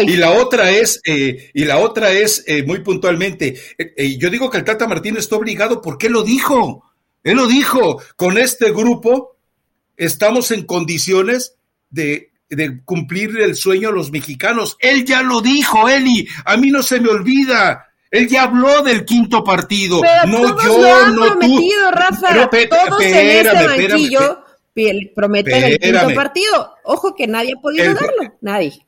[0.06, 3.60] Y la otra es, eh, y la otra es eh, muy puntualmente,
[4.18, 6.84] yo digo que el Tata Martino está obligado porque lo dijo.
[7.24, 8.02] Él lo dijo.
[8.16, 9.38] Con este grupo
[9.98, 11.56] estamos en condiciones
[11.90, 14.78] de de cumplir el sueño a los mexicanos.
[14.80, 17.88] Él ya lo dijo, Eli, a mí no se me olvida.
[18.10, 20.02] Él ya habló del quinto partido.
[20.28, 22.50] no todos yo, lo han no prometido, Rafa.
[22.50, 24.44] todos en este banquillo
[25.16, 26.76] prometen el quinto partido.
[26.84, 28.87] Ojo que nadie ha podido darlo, nadie.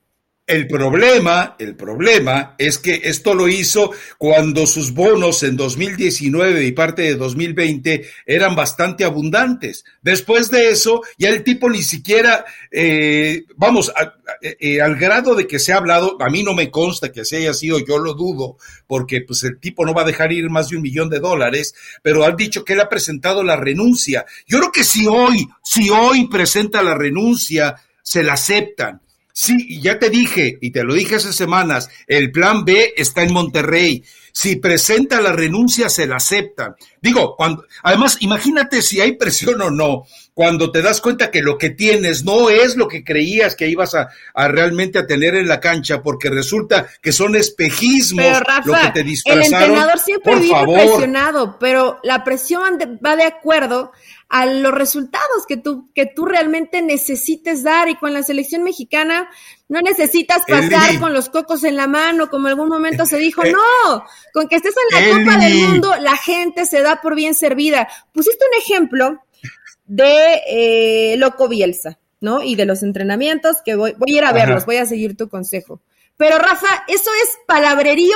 [0.49, 6.71] El problema, el problema es que esto lo hizo cuando sus bonos en 2019 y
[6.71, 9.85] parte de 2020 eran bastante abundantes.
[10.01, 13.93] Después de eso, ya el tipo ni siquiera, eh, vamos,
[14.41, 17.37] eh, al grado de que se ha hablado, a mí no me consta que se
[17.37, 18.57] haya sido, yo lo dudo,
[18.87, 21.75] porque pues el tipo no va a dejar ir más de un millón de dólares,
[22.01, 24.25] pero han dicho que él ha presentado la renuncia.
[24.47, 29.01] Yo creo que si hoy, si hoy presenta la renuncia, se la aceptan
[29.41, 33.31] Sí, ya te dije, y te lo dije hace semanas, el plan B está en
[33.31, 34.03] Monterrey.
[34.33, 36.75] Si presenta la renuncia, se la aceptan.
[37.01, 40.03] Digo, cuando, además, imagínate si hay presión o no,
[40.39, 43.93] cuando te das cuenta que lo que tienes no es lo que creías que ibas
[43.93, 44.07] a,
[44.47, 48.23] realmente a tener en la cancha, porque resulta que son espejismos
[48.63, 49.43] lo que te disfrazaron.
[49.43, 53.91] El entrenador siempre vive presionado, pero la presión va de acuerdo
[54.29, 57.89] a los resultados que tú, que tú realmente necesites dar.
[57.89, 59.29] Y con la selección mexicana
[59.67, 63.43] no necesitas pasar con los cocos en la mano, como en algún momento se dijo,
[63.43, 67.13] eh, no, con que estés en la Copa del Mundo, la gente se da por
[67.13, 67.89] bien servida.
[68.13, 69.19] Pusiste un ejemplo
[69.89, 72.43] de eh, Loco Bielsa, ¿no?
[72.43, 75.27] Y de los entrenamientos, que voy, voy a ir a verlos, voy a seguir tu
[75.27, 75.81] consejo.
[76.15, 78.15] Pero Rafa, eso es palabrerío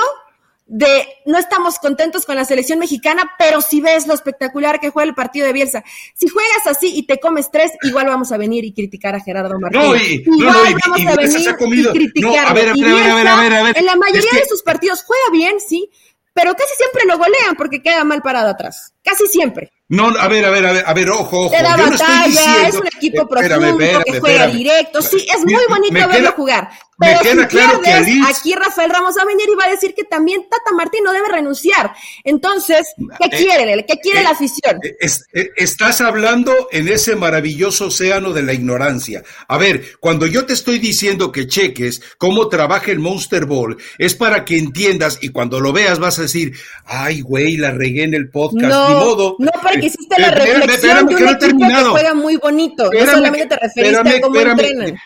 [0.65, 5.09] de no estamos contentos con la selección mexicana, pero si ves lo espectacular que juega
[5.09, 5.83] el partido de Bielsa,
[6.13, 9.59] si juegas así y te comes tres, igual vamos a venir y criticar a Gerardo
[9.59, 9.87] Martínez.
[9.87, 12.47] No, y, igual vamos a venir y criticar.
[12.47, 15.23] a ver, a ver, a ver, a ver, En la mayoría de sus partidos juega
[15.31, 15.89] bien, sí,
[16.33, 18.93] pero casi siempre lo golean porque queda mal parado atrás.
[19.03, 19.71] Casi siempre.
[19.93, 21.51] No, a ver, a ver, a ver, a ver, ojo, ojo.
[21.51, 25.03] Te da batalla, es un equipo profundo que juega directo.
[25.03, 26.71] Sí, es muy bonito verlo jugar.
[26.99, 29.65] Pero me queda si claro pierdes, que aquí Rafael Ramos va a venir y va
[29.65, 31.93] a decir que también Tata Martín no debe renunciar.
[32.23, 33.85] Entonces, ¿qué eh, quiere?
[33.85, 34.79] ¿Qué quiere eh, la afición?
[34.83, 39.23] Eh, estás hablando en ese maravilloso océano de la ignorancia.
[39.47, 44.15] A ver, cuando yo te estoy diciendo que cheques cómo trabaja el Monster Ball, es
[44.15, 46.53] para que entiendas y cuando lo veas vas a decir,
[46.85, 49.35] ay, güey, la regué en el podcast, no, ni modo.
[49.39, 52.89] No, porque hiciste la reflexión de un equipo que juega muy bonito.
[52.91, 54.99] no solamente te referiste a cómo entrenan.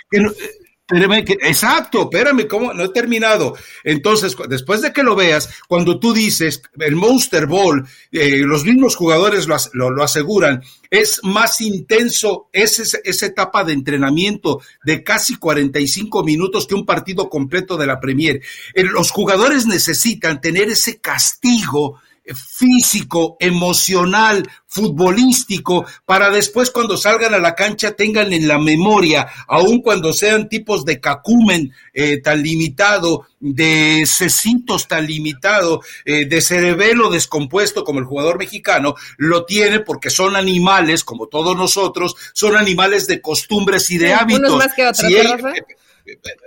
[0.90, 2.74] Espérame, exacto, espérame, ¿cómo?
[2.74, 3.58] No he terminado.
[3.84, 8.96] Entonces, después de que lo veas, cuando tú dices el Monster Ball, eh, los mismos
[8.96, 16.66] jugadores lo, aseguran, es más intenso esa, esa etapa de entrenamiento de casi 45 minutos
[16.66, 18.42] que un partido completo de la Premier.
[18.74, 22.00] Eh, los jugadores necesitan tener ese castigo
[22.36, 29.82] físico, emocional, futbolístico, para después cuando salgan a la cancha tengan en la memoria, aun
[29.82, 37.10] cuando sean tipos de cacumen eh, tan limitado, de cecitos tan limitado, eh, de cerebelo
[37.10, 43.08] descompuesto como el jugador mexicano, lo tiene porque son animales, como todos nosotros, son animales
[43.08, 44.58] de costumbres y de hábitos.
[44.58, 44.84] más que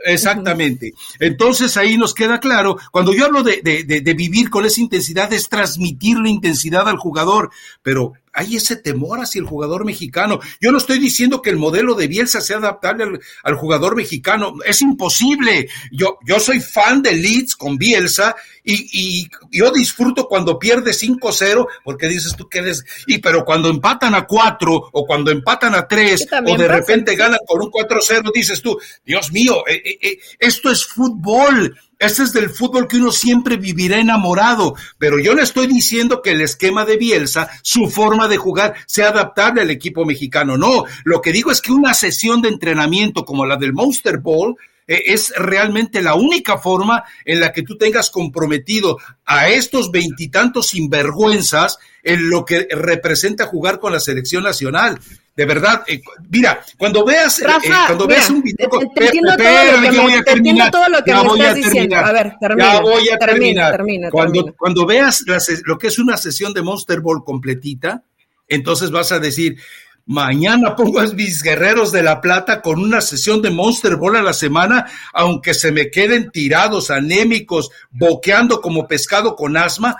[0.04, 0.94] Exactamente.
[1.18, 5.48] Entonces ahí nos queda claro, cuando yo hablo de, de, vivir con esa intensidad, es
[5.48, 7.50] transmitir la intensidad al jugador,
[7.82, 10.40] pero hay ese temor hacia el jugador mexicano.
[10.60, 14.82] Yo no estoy diciendo que el modelo de Bielsa sea adaptable al, jugador mexicano, es
[14.82, 15.68] imposible.
[15.90, 21.66] Yo, yo soy fan de Leeds con Bielsa y, y yo disfruto cuando pierde 5-0
[21.84, 25.86] porque dices tú que eres, y pero cuando empatan a 4 o cuando empatan a
[25.86, 30.18] 3 o de repente ganan con un 4-0 dices tú, Dios mío, eh, eh, eh,
[30.38, 35.42] esto es fútbol este es del fútbol que uno siempre vivirá enamorado, pero yo le
[35.42, 40.06] estoy diciendo que el esquema de Bielsa, su forma de jugar, sea adaptable al equipo
[40.06, 40.56] mexicano.
[40.56, 44.54] No, lo que digo es que una sesión de entrenamiento como la del Monster eh,
[44.90, 51.78] es realmente la única forma en la que tú tengas comprometido a estos veintitantos sinvergüenzas
[52.02, 54.98] en lo que representa jugar con la selección nacional.
[55.36, 57.46] De verdad, eh, mira, cuando veas, eh,
[57.86, 61.96] cuando veas un video, te, entiendo todo lo que me, estás diciendo.
[61.96, 62.72] A ver, termina.
[62.74, 64.10] Ya voy a terminar.
[64.10, 65.24] cuando, cuando veas
[65.64, 68.02] lo que es una sesión de Monster Ball completita,
[68.48, 69.56] entonces vas a decir,
[70.06, 74.22] Mañana pongo a mis guerreros de la plata con una sesión de Monster Ball a
[74.22, 79.96] la semana, aunque se me queden tirados, anémicos, boqueando como pescado con asma,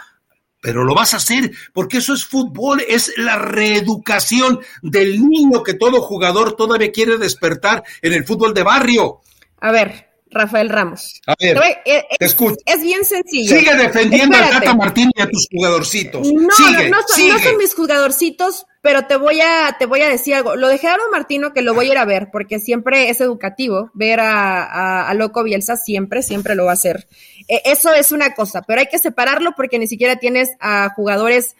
[0.60, 5.74] pero lo vas a hacer porque eso es fútbol, es la reeducación del niño que
[5.74, 9.20] todo jugador todavía quiere despertar en el fútbol de barrio.
[9.60, 11.20] A ver, Rafael Ramos.
[11.26, 12.56] A ver, eh, te escucho.
[12.64, 13.58] Es bien sencillo.
[13.58, 16.30] Sigue defendiendo a Tata Martín y a tus jugadorcitos.
[16.32, 20.54] No, no, no, son, mis jugadorcitos, pero te voy a, te voy a decir algo.
[20.54, 23.90] Lo de Gerardo Martino, que lo voy a ir a ver, porque siempre es educativo
[23.94, 27.08] ver a, a, Loco Bielsa, siempre, siempre lo va a hacer.
[27.48, 31.56] E, eso es una cosa, pero hay que separarlo porque ni siquiera tienes a jugadores,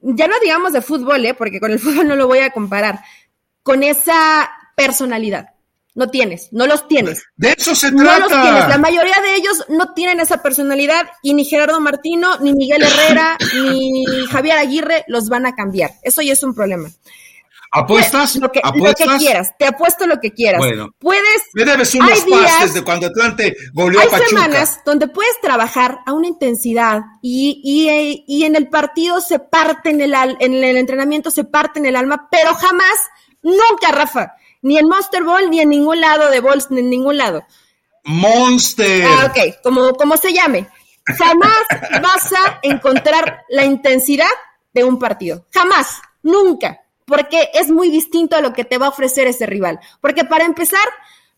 [0.00, 1.34] ya no digamos de fútbol, ¿eh?
[1.34, 3.00] porque con el fútbol no lo voy a comparar,
[3.62, 5.55] con esa personalidad
[5.96, 7.24] no tienes, no los tienes.
[7.36, 8.18] De eso se trata.
[8.18, 8.68] No los tienes.
[8.68, 13.36] La mayoría de ellos no tienen esa personalidad y ni Gerardo Martino, ni Miguel Herrera,
[13.54, 15.90] ni Javier Aguirre los van a cambiar.
[16.02, 16.88] Eso ya es un problema.
[17.72, 18.36] ¿Apuestas?
[18.36, 19.06] Lo que, ¿Apuestas?
[19.06, 20.58] lo que quieras, te apuesto lo que quieras.
[20.60, 20.90] Bueno.
[20.98, 21.42] Puedes.
[21.52, 24.28] Me debes unos hay días- de cuando Atlante goleó Hay Pachuca.
[24.28, 29.90] semanas donde puedes trabajar a una intensidad y, y, y en el partido se parte
[29.90, 32.96] en el, al- en el entrenamiento se parte en el alma, pero jamás,
[33.42, 34.32] nunca, Rafa,
[34.66, 37.44] ni en Monster Ball, ni en ningún lado de Balls, ni en ningún lado.
[38.04, 39.04] Monster.
[39.06, 40.68] Ah, ok, como, como se llame.
[41.04, 41.58] Jamás
[42.02, 44.30] vas a encontrar la intensidad
[44.72, 45.46] de un partido.
[45.52, 46.80] Jamás, nunca.
[47.04, 49.78] Porque es muy distinto a lo que te va a ofrecer ese rival.
[50.00, 50.80] Porque para empezar,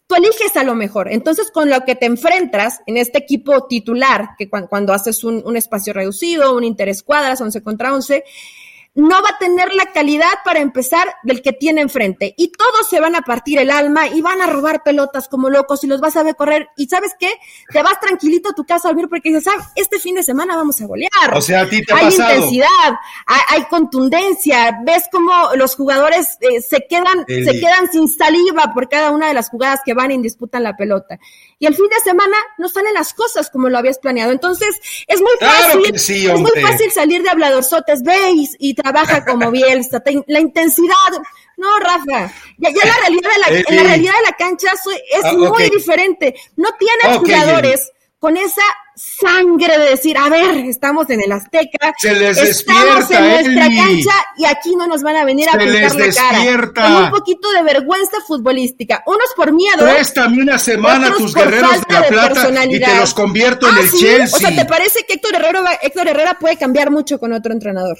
[0.07, 1.12] tú eliges a lo mejor.
[1.12, 5.43] Entonces, con lo que te enfrentas en este equipo titular, que cuan- cuando haces un,
[5.45, 8.25] un espacio reducido, un interescuadras, 11 contra 11,
[8.99, 12.35] no va a tener la calidad para empezar del que tiene enfrente.
[12.37, 15.85] Y todos se van a partir el alma y van a robar pelotas como locos
[15.85, 16.69] y los vas a ver correr.
[16.77, 17.31] Y ¿sabes qué?
[17.73, 20.57] Te vas tranquilito a tu casa a dormir porque dices, ah, este fin de semana
[20.57, 21.33] vamos a golear.
[21.33, 22.35] O sea, a ti te ha hay pasado.
[22.35, 24.81] intensidad, hay, hay contundencia.
[24.85, 29.35] Ves cómo los jugadores eh, se quedan, se quedan sin saliva por cada una de
[29.35, 31.21] las jugadas que van y disputan la pelota.
[31.61, 34.31] Y el fin de semana no salen las cosas como lo habías planeado.
[34.31, 34.68] Entonces,
[35.09, 35.99] es muy Claro fácil.
[35.99, 38.16] sí, es muy fácil salir de habladorzotes, ve
[38.59, 40.94] y, trabaja como Bielsa, la intensidad.
[41.57, 45.03] No, Rafa, ya, ya la realidad de la, en la realidad de la cancha soy-
[45.12, 46.35] es Ah, muy diferente.
[46.57, 47.90] No tienes Ok, jugadores
[48.21, 48.62] con esa
[48.99, 53.77] sangre de decir, a ver, estamos en el Azteca, Se les estamos en nuestra Eli.
[53.77, 56.39] cancha y aquí no nos van a venir a Se pintar les la cara.
[56.39, 56.83] despierta.
[56.83, 59.03] Con un poquito de vergüenza futbolística.
[59.07, 59.79] Unos por miedo.
[59.79, 63.81] Préstame una semana a tus guerreros de la plata y te los convierto en Ah,
[63.81, 63.99] el ¿sí?
[63.99, 64.37] Chelsea.
[64.37, 67.99] O sea, ¿te parece que Héctor Herrera, Héctor Herrera puede cambiar mucho con otro entrenador?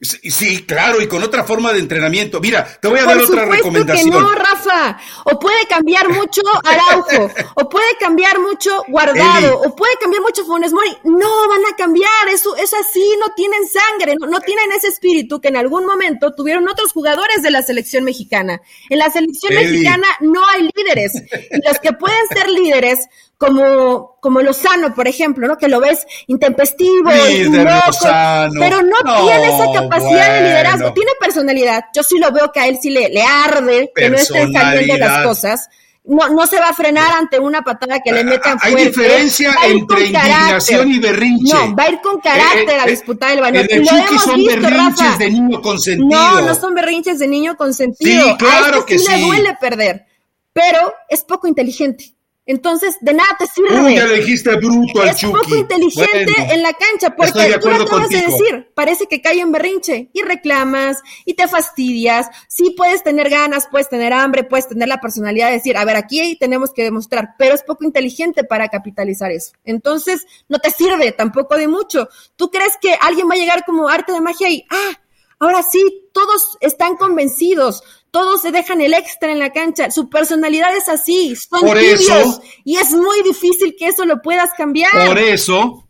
[0.00, 2.40] Sí, claro, y con otra forma de entrenamiento.
[2.40, 4.10] Mira, te voy a dar otra supuesto que recomendación.
[4.10, 4.98] no, Rafa.
[5.24, 9.68] O puede cambiar mucho Araujo, o puede cambiar mucho Guardado, Eli.
[9.70, 10.96] o puede cambiar mucho Funes Mori.
[11.04, 15.40] No van a cambiar, eso es así, no tienen sangre, no, no tienen ese espíritu
[15.40, 18.60] que en algún momento tuvieron otros jugadores de la selección mexicana.
[18.88, 19.70] En la selección Eli.
[19.70, 21.12] mexicana no hay líderes.
[21.14, 23.00] Y los que pueden ser líderes
[23.38, 25.56] como, como Lozano, por ejemplo, ¿no?
[25.58, 31.84] Que lo ves intempestivo, loco, pero no, No, tiene esa capacidad de liderazgo, tiene personalidad.
[31.94, 34.98] Yo sí lo veo que a él sí le, le arde, que no estén calientes
[34.98, 35.68] las cosas.
[36.06, 38.88] No, no se va a frenar ante una patada que le metan Hay fuerte.
[38.90, 41.54] diferencia Va a ir entre indignación y berrinche.
[41.54, 44.36] No, va a ir con carácter Eh, eh, a disputar el Y el Chucky son
[44.36, 45.16] visto, berrinches Rafa.
[45.16, 46.06] de niño consentido.
[46.10, 48.22] No, no son berrinches de niño consentido.
[48.28, 49.10] Sí, claro a este que sí.
[49.12, 50.04] le duele perder,
[50.52, 52.13] pero es poco inteligente.
[52.46, 53.80] Entonces, de nada te sirve.
[53.80, 55.32] Uy, ya le dijiste bruto al es Chucky.
[55.32, 59.22] poco inteligente Bueno, en la cancha, porque de tú lo acabas de decir, parece que
[59.22, 62.28] cae en berrinche y reclamas y te fastidias.
[62.48, 65.96] Sí puedes tener ganas, puedes tener hambre, puedes tener la personalidad de decir, a ver,
[65.96, 69.52] aquí tenemos que demostrar, pero es poco inteligente para capitalizar eso.
[69.64, 72.08] Entonces, no te sirve tampoco de mucho.
[72.36, 75.00] ¿Tú crees que alguien va a llegar como arte de magia y, ah,
[75.38, 77.82] ahora sí, todos están convencidos,
[78.14, 82.00] todos se dejan el extra en la cancha, su personalidad es así, son Por tibios,
[82.00, 84.92] eso- y es muy difícil que eso lo puedas cambiar.
[85.08, 85.84] Por eso,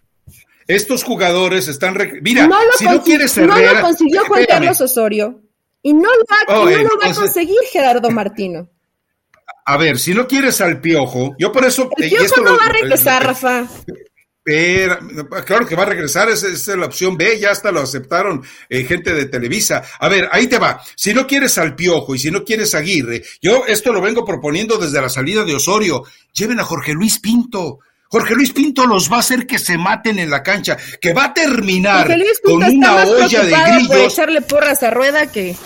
[0.67, 1.95] estos jugadores están.
[2.23, 3.75] Mira, no si no quieres no Herrera.
[3.75, 4.59] lo consiguió Juan espérame.
[4.67, 5.43] Carlos Osorio
[5.83, 8.71] y no lo va, Oh, no lo va a conseguir Gerardo Martino.
[9.67, 11.91] A ver, si no quieres al piojo, yo por eso.
[11.99, 13.67] El y Piojo esto no lo- va a regresar, eh, Rafa.
[14.47, 14.99] Espera,
[15.47, 18.43] claro que va a regresar, esa, esa es la opción B, ya hasta lo aceptaron
[18.69, 19.83] eh, gente de Televisa.
[19.99, 20.83] A ver, ahí te va.
[20.95, 24.23] Si no quieres al Piojo y si no quieres a Aguirre, yo esto lo vengo
[24.23, 26.05] proponiendo desde la salida de Osorio.
[26.35, 27.79] Lleven a Jorge Luis Pinto.
[28.09, 31.25] Jorge Luis Pinto los va a hacer que se maten en la cancha, que va
[31.25, 32.07] a terminar
[32.45, 34.13] con una olla de por grillos.
[34.13, 35.57] echarle porras a Rueda que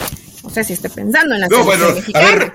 [0.44, 2.54] no sé si esté pensando en la No, bueno, a ver,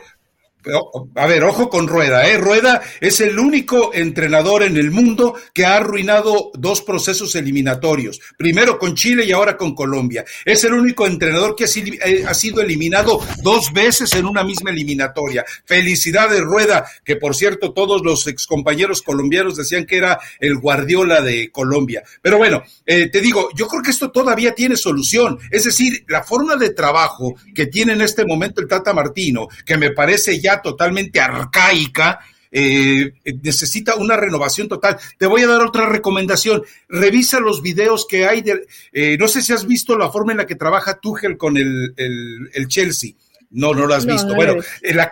[1.15, 2.37] a ver, ojo con Rueda, ¿eh?
[2.37, 8.21] Rueda es el único entrenador en el mundo que ha arruinado dos procesos eliminatorios.
[8.37, 10.25] Primero con Chile y ahora con Colombia.
[10.45, 14.71] Es el único entrenador que ha sido, eh, sido eliminado dos veces en una misma
[14.71, 15.45] eliminatoria.
[15.65, 21.51] Felicidades, Rueda, que por cierto todos los excompañeros colombianos decían que era el Guardiola de
[21.51, 22.03] Colombia.
[22.21, 25.39] Pero bueno, eh, te digo, yo creo que esto todavía tiene solución.
[25.51, 29.77] Es decir, la forma de trabajo que tiene en este momento el Tata Martino, que
[29.77, 32.19] me parece ya totalmente arcaica,
[32.51, 34.97] eh, necesita una renovación total.
[35.17, 36.63] Te voy a dar otra recomendación.
[36.87, 38.41] Revisa los videos que hay.
[38.41, 41.57] De, eh, no sé si has visto la forma en la que trabaja Tuchel con
[41.57, 43.13] el, el, el Chelsea.
[43.49, 44.29] No, no lo has No, visto.
[44.29, 45.11] no bueno, eh, la,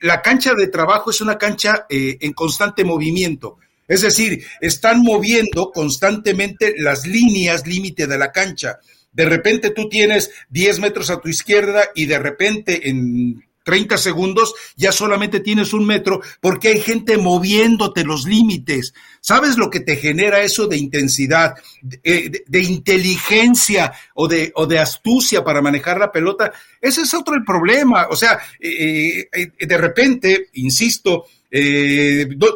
[0.00, 3.58] la cancha de trabajo es una cancha eh, en constante movimiento.
[3.88, 8.78] Es decir, están moviendo constantemente las líneas límite de la cancha.
[9.12, 14.54] De repente tú tienes 10 metros a tu izquierda y de repente en 30 segundos,
[14.76, 18.94] ya solamente tienes un metro porque hay gente moviéndote los límites.
[19.20, 24.78] ¿Sabes lo que te genera eso de intensidad, de, eh, inteligencia o de, o de
[24.78, 26.52] astucia para manejar la pelota?
[26.80, 28.06] Ese es otro el problema.
[28.08, 32.46] O sea, eh, eh, de repente, insisto, eh, no,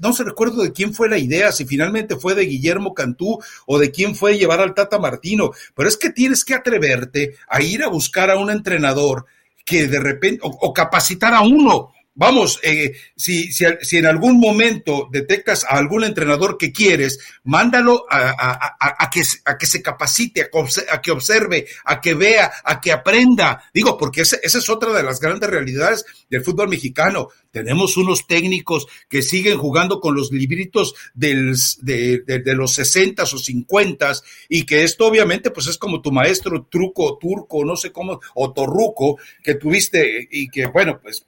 [0.00, 3.78] no, se recuerdo de quién fue la idea, si finalmente fue de Guillermo Cantú o
[3.78, 7.82] de quién fue llevar al Tata Martino, pero es que tienes que atreverte a ir
[7.82, 9.26] a buscar a un entrenador
[9.70, 11.92] que de repente, o, capacitar a uno.
[12.20, 18.04] Vamos, eh, si, si, si, en algún momento detectas a algún entrenador que quieres, mándalo
[18.10, 20.50] a, que, a que se capacite,
[20.92, 23.64] a, que observe, a que vea, a que aprenda.
[23.72, 27.28] Digo, porque esa, es otra de las grandes realidades del fútbol mexicano.
[27.50, 33.26] Tenemos unos técnicos que siguen jugando con los libritos del, de, de, los 60 o
[33.26, 34.12] 50
[34.50, 38.52] y que esto obviamente pues es como tu maestro truco, turco, no sé cómo, o
[38.52, 41.26] torruco que tuviste y que bueno, pues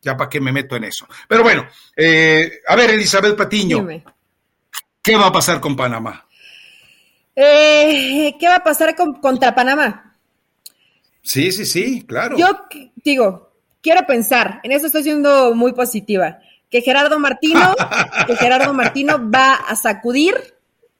[0.00, 1.06] ya para qué me meto en eso.
[1.26, 3.86] Pero bueno, eh, a ver Elizabeth Patiño,
[5.02, 6.26] ¿qué va a pasar con Panamá?
[7.34, 10.16] Eh, ¿Qué va a pasar con, contra Panamá?
[11.22, 12.36] Sí, sí, sí, claro.
[12.36, 12.46] Yo
[12.96, 16.38] digo, quiero pensar, en eso estoy siendo muy positiva,
[16.70, 17.74] que Gerardo Martino,
[18.26, 20.34] que Gerardo Martino va a sacudir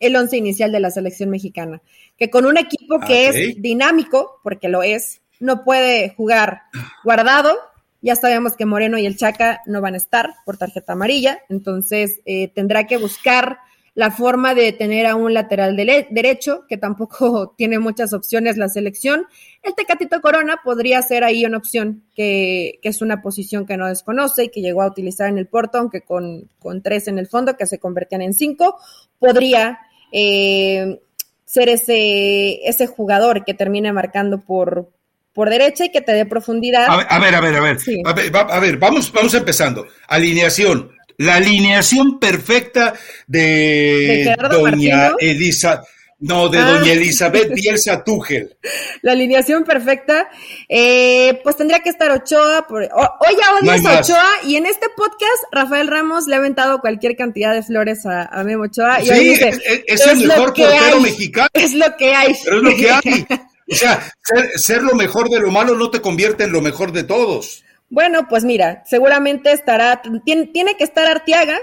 [0.00, 1.80] el once inicial de la selección mexicana,
[2.16, 6.62] que con un equipo que es dinámico, porque lo es, no puede jugar
[7.04, 7.56] guardado.
[8.00, 12.20] Ya sabemos que Moreno y el Chaca no van a estar por tarjeta amarilla, entonces
[12.26, 13.58] eh, tendrá que buscar
[13.98, 19.26] la forma de tener a un lateral derecho, que tampoco tiene muchas opciones la selección.
[19.64, 24.44] El Tecatito Corona podría ser ahí una opción, que, es una posición que no desconoce
[24.44, 26.48] y que llegó a utilizar en el Porto, aunque con,
[26.84, 28.76] tres en el fondo, que se convertían en cinco,
[29.18, 29.80] podría
[30.12, 31.00] eh,
[31.44, 34.90] ser ese, ese jugador que termine marcando por,
[35.38, 36.86] por derecha y que te dé profundidad.
[36.88, 37.78] A ver, a ver, a ver.
[38.04, 39.86] A, ver a ver, vamos, vamos empezando.
[40.08, 42.92] Alineación la alineación perfecta
[43.28, 45.84] de, doña Elisa.
[46.18, 46.92] No, de doña ah.
[46.92, 48.56] Elizabeth Bielsa Tugel.
[49.02, 50.28] La alineación perfecta.
[50.68, 52.66] Eh, pues tendría que estar Ochoa.
[52.66, 56.80] Por, hoy ya odias a Ochoa y en este podcast Rafael Ramos le ha aventado
[56.80, 59.00] cualquier cantidad de flores a, Memo Ochoa.
[59.00, 59.52] Y sí, dice,
[59.86, 61.48] es, el mejor portero mexicano.
[61.54, 62.34] Es lo que hay.
[62.44, 63.26] Pero es lo que hay.
[63.70, 64.12] O sea,
[64.56, 67.64] ser lo mejor de lo malo no te convierte en lo mejor de todos.
[67.90, 71.58] Bueno, pues mira, seguramente estará, tiene, que estar Arteaga,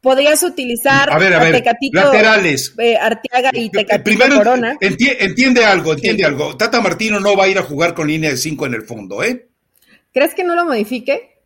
[0.00, 2.74] podrías utilizar a ver, a ver, Tecatito, laterales.
[2.78, 4.76] Eh, Arteaga y Tecatito Primero, Corona.
[4.80, 6.56] entiende algo, entiende algo.
[6.56, 9.22] Tata Martino no va a ir a jugar con línea de cinco en el fondo,
[9.22, 9.48] ¿eh?
[10.12, 11.37] ¿Crees que no lo modifique?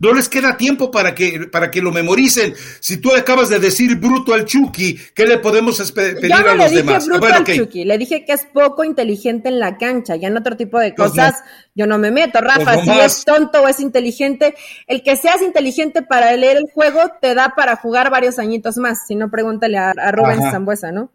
[0.00, 2.54] No les queda tiempo para que, para que lo memoricen.
[2.80, 6.76] Si tú acabas de decir bruto al Chucky, ¿qué le podemos pedir a los le
[6.76, 7.06] demás?
[7.06, 7.84] Bruto al Chucky.
[7.84, 10.16] Le dije que es poco inteligente en la cancha.
[10.16, 11.36] Ya en otro tipo de pues cosas
[11.74, 12.40] yo no me meto.
[12.40, 14.54] Rafa, pues si es tonto o es inteligente,
[14.86, 19.06] el que seas inteligente para leer el juego te da para jugar varios añitos más.
[19.06, 21.12] Si no, pregúntale a, Rubén Zambuesa, ¿no?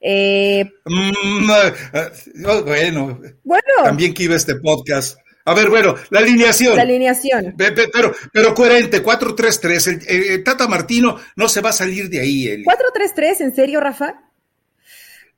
[0.00, 5.18] Eh, mm, eh, oh, bueno, bueno, también que iba este podcast.
[5.46, 6.76] A ver, bueno, la alineación.
[6.76, 7.54] La alineación.
[7.56, 10.04] Pero, pero coherente, 4-3-3.
[10.08, 12.48] El, Tata Martino no se va a salir de ahí.
[12.48, 12.64] El...
[12.64, 14.26] 4-3-3, ¿en serio, Rafa?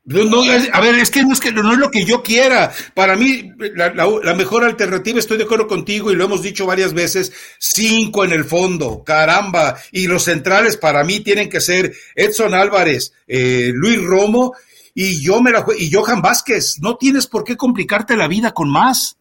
[0.06, 0.40] No,
[0.72, 2.72] a ver, es que no es que no es lo que yo quiera.
[2.94, 7.30] Para mí, la, mejor alternativa, estoy de acuerdo contigo y lo hemos dicho varias veces,
[7.59, 9.76] cinco en el fondo, caramba.
[9.92, 14.54] Y los centrales para mí tienen que ser Edson Álvarez, eh, Luis Romo
[14.94, 16.78] y yo me la y Johan Vázquez.
[16.80, 19.18] No tienes por qué complicarte la vida con más.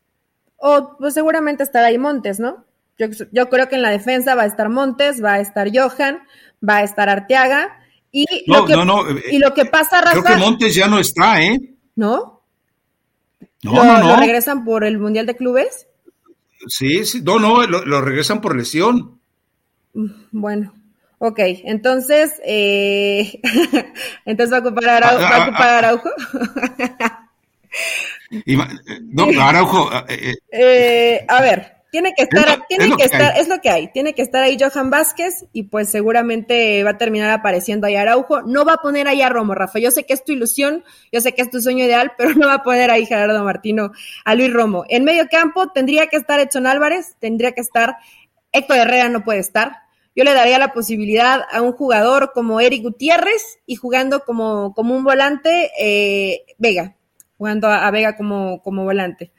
[0.57, 2.65] O pues seguramente estará ahí Montes, ¿no?
[2.97, 6.19] Yo, yo, creo que en la defensa va a estar Montes, va a estar Johan,
[6.67, 7.79] va a estar Arteaga.
[8.11, 10.21] Y, lo, que, eh, y lo que pasa, Rafa...
[10.21, 11.59] Creo que Montes ya no está, ¿eh?
[11.95, 12.41] ¿No?
[13.63, 14.07] No, no, no.
[14.07, 15.87] ¿Lo regresan por el Mundial de Clubes?
[16.67, 19.19] Sí, sí, no, no, lo, regresan por lesión.
[19.93, 20.73] Mm, bueno,
[21.19, 23.41] ok, entonces, eh,
[24.25, 25.21] entonces va a ocupar Araujo.
[25.21, 26.09] ¿Va a ocupar Araujo?
[28.29, 29.89] no, Araujo.
[30.07, 33.87] Eh, eh, eh, a ver, tiene que estar, tiene que, estar, es lo que hay,
[33.91, 38.41] tiene que estar ahí Johan Vázquez y pues seguramente va a terminar apareciendo ahí Araujo.
[38.41, 39.79] No va a poner ahí a Romo, Rafa.
[39.79, 42.47] Yo sé que es tu ilusión, yo sé que es tu sueño ideal, pero no
[42.47, 43.91] va a poner ahí Gerardo Martino
[44.25, 44.83] a Luis Romo.
[44.89, 47.97] En medio campo tendría que estar Edson Álvarez, tendría que estar
[48.51, 49.83] Héctor Herrera, no puede estar.
[50.15, 54.95] Yo le daría la posibilidad a un jugador como Eric Gutiérrez y jugando como, como
[54.95, 55.71] un volante
[56.57, 56.96] Vega
[57.37, 59.31] jugando a, Vega como, como volante.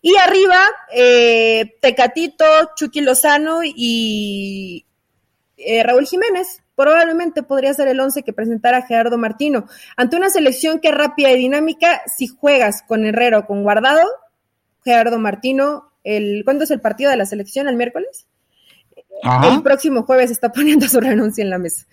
[0.00, 0.60] Y arriba,
[0.92, 2.44] eh, Tecatito,
[2.76, 4.84] Chucky Lozano y
[5.56, 6.62] eh, Raúl Jiménez.
[6.74, 9.66] Probablemente podría ser el once que presentara Gerardo Martino.
[9.96, 14.06] Ante una selección que es rápida y dinámica, si juegas con Herrero o con Guardado,
[14.84, 17.68] Gerardo Martino el, ¿cuándo es el partido de la selección?
[17.68, 18.26] ¿El miércoles?
[19.44, 21.86] El próximo jueves está poniendo su renuncia en la mesa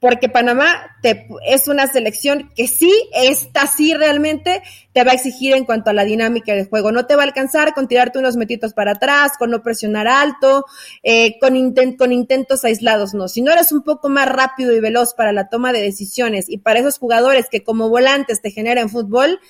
[0.00, 5.54] porque Panamá te, es una selección que sí, esta sí realmente te va a exigir
[5.54, 6.92] en cuanto a la dinámica del juego.
[6.92, 10.64] No te va a alcanzar con tirarte unos metitos para atrás, con no presionar alto,
[11.02, 13.26] eh, con, con intentos aislados, no.
[13.26, 16.58] Si no eres un poco más rápido y veloz para la toma de decisiones y
[16.58, 19.40] para esos jugadores que como volantes te generan fútbol,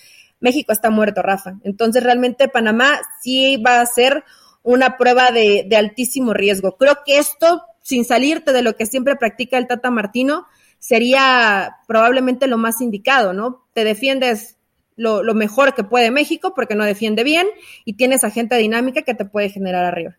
[0.40, 1.56] México está muerto, Rafa.
[1.62, 4.24] Entonces realmente Panamá sí va a ser
[4.62, 6.76] una prueba de, de altísimo riesgo.
[6.76, 10.46] Creo que esto sin salirte de lo que siempre practica el Tata Martino,
[10.78, 13.66] sería probablemente lo más indicado, ¿no?
[13.72, 14.56] Te defiendes
[14.94, 17.46] lo, mejor que puede México porque no defiende bien
[17.86, 20.18] y tienes a gente dinámica que te puede generar arriba.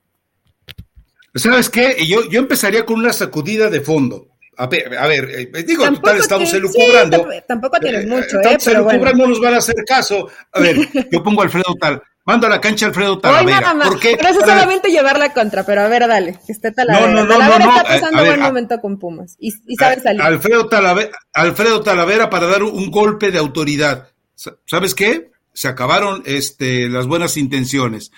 [1.35, 1.95] ¿Sabes qué?
[2.07, 4.29] Yo, yo empezaría con una sacudida de fondo.
[4.57, 7.27] A ver, a ver eh, digo, total, estamos elucubrando.
[7.47, 8.57] tampoco tienes eh, mucho, ¿eh?
[8.65, 9.13] Pero bueno.
[9.13, 10.27] no nos van a hacer caso.
[10.53, 10.75] A ver,
[11.11, 12.01] yo pongo a Alfredo Tal.
[12.25, 13.73] Mando a la cancha Alfredo Talavera.
[13.83, 14.15] ¿Por qué?
[14.17, 17.07] Pero eso solamente llevar la contra, pero a ver, dale, que esté Talavera.
[17.07, 20.21] No, no, no, Talavera está pasando un buen momento con Pumas y, y sabe salir.
[20.21, 24.09] Alfredo Talavera, Alfredo Talavera para dar un golpe de autoridad.
[24.65, 25.31] ¿Sabes qué?
[25.53, 28.11] Se acabaron este, las buenas intenciones.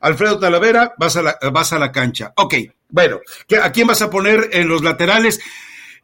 [0.00, 2.32] Alfredo Talavera, vas a, la, vas a la cancha.
[2.36, 2.54] Ok,
[2.90, 3.20] bueno,
[3.62, 5.40] ¿a quién vas a poner en los laterales?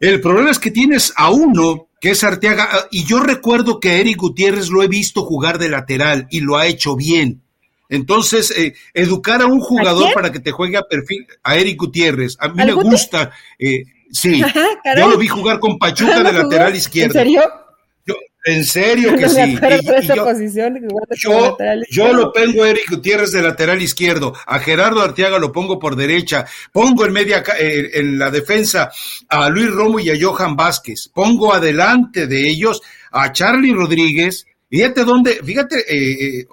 [0.00, 3.90] El problema es que tienes a uno que es Arteaga, ah, y yo recuerdo que
[3.90, 7.42] a Eric Gutiérrez lo he visto jugar de lateral y lo ha hecho bien.
[7.88, 12.36] Entonces, eh, educar a un jugador para que te juegue a perfil, a Eric Gutiérrez,
[12.40, 14.40] a mí me gusta, eh, sí,
[14.96, 17.18] yo lo vi jugar con Pachuca de lateral izquierdo.
[17.18, 17.42] ¿En serio?
[18.46, 19.58] En serio que sí.
[21.90, 25.96] yo, lo pongo a Eric Gutiérrez de lateral izquierdo, a Gerardo Arteaga lo pongo por
[25.96, 28.92] derecha, pongo en media eh, en la defensa
[29.28, 35.04] a Luis Romo y a Johan Vázquez, pongo adelante de ellos a Charlie Rodríguez, Fíjate
[35.04, 36.46] dónde, fíjate eh, eh,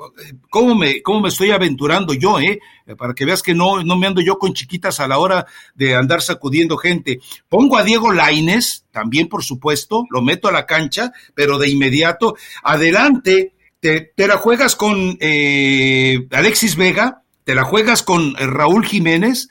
[0.51, 2.59] cómo, me, cómo me estoy aventurando yo, eh,
[2.95, 5.95] para que veas que no, no me ando yo con chiquitas a la hora de
[5.95, 7.19] andar sacudiendo gente.
[7.49, 12.35] Pongo a Diego Laines, también por supuesto, lo meto a la cancha, pero de inmediato,
[12.61, 19.49] adelante, te, la juegas con eh, Alexis Vega, te la juegas con Raúl Jiménez,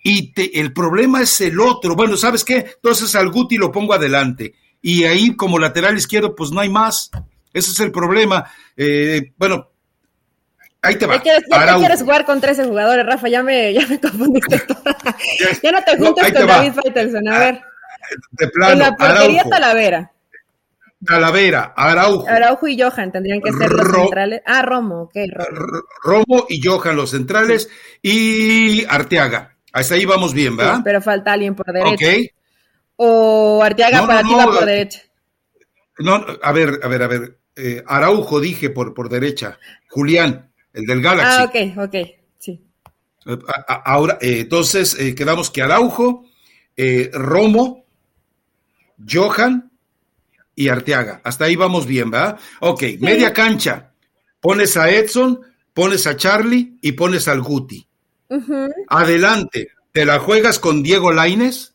[0.00, 1.96] y te, el problema es el otro.
[1.96, 2.64] Bueno, ¿sabes qué?
[2.76, 4.54] Entonces al Guti lo pongo adelante.
[4.80, 7.10] Y ahí como lateral izquierdo, pues no hay más.
[7.56, 8.44] Ese es el problema.
[8.76, 9.70] Eh, bueno,
[10.82, 11.22] ahí te va.
[11.22, 14.62] Ya, te quieres jugar con 13 jugadores, Rafa, ya me, ya me confundiste.
[15.62, 17.62] ya no te juntas con David Faitelson, a ver.
[18.32, 20.12] De plano, en la portería Talavera.
[21.06, 22.28] Talavera, Araujo.
[22.28, 24.42] Araujo y Johan tendrían que ser los centrales.
[24.44, 25.16] Ah, Romo, ok.
[25.32, 25.82] Romo.
[26.02, 27.70] Romo y Johan los centrales
[28.02, 29.56] y Arteaga.
[29.72, 30.80] Hasta ahí vamos bien, ¿verdad?
[30.84, 31.94] pero falta alguien por derecha.
[31.94, 32.30] Ok.
[32.96, 35.00] O Arteaga para ti va por derecha.
[35.98, 37.38] No, a ver, a ver, a ver.
[37.56, 39.58] Eh, Araujo, dije por, por derecha.
[39.88, 41.40] Julián, el del Galaxy.
[41.40, 41.94] Ah, ok, ok,
[42.38, 42.62] sí.
[43.26, 43.38] Eh,
[43.84, 46.26] ahora, eh, entonces quedamos que Araujo,
[47.12, 47.86] Romo,
[49.10, 49.72] Johan
[50.54, 51.22] y Arteaga.
[51.24, 52.38] Hasta ahí vamos bien, ¿verdad?
[52.60, 53.92] Ok, media cancha.
[54.38, 55.40] Pones a Edson,
[55.72, 57.88] pones a Charlie y pones al Guti.
[58.88, 61.74] Adelante, te la juegas con Diego Laines,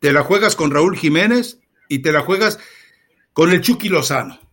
[0.00, 2.58] te la juegas con Raúl Jiménez y te la juegas
[3.32, 4.43] con el Chucky Lozano.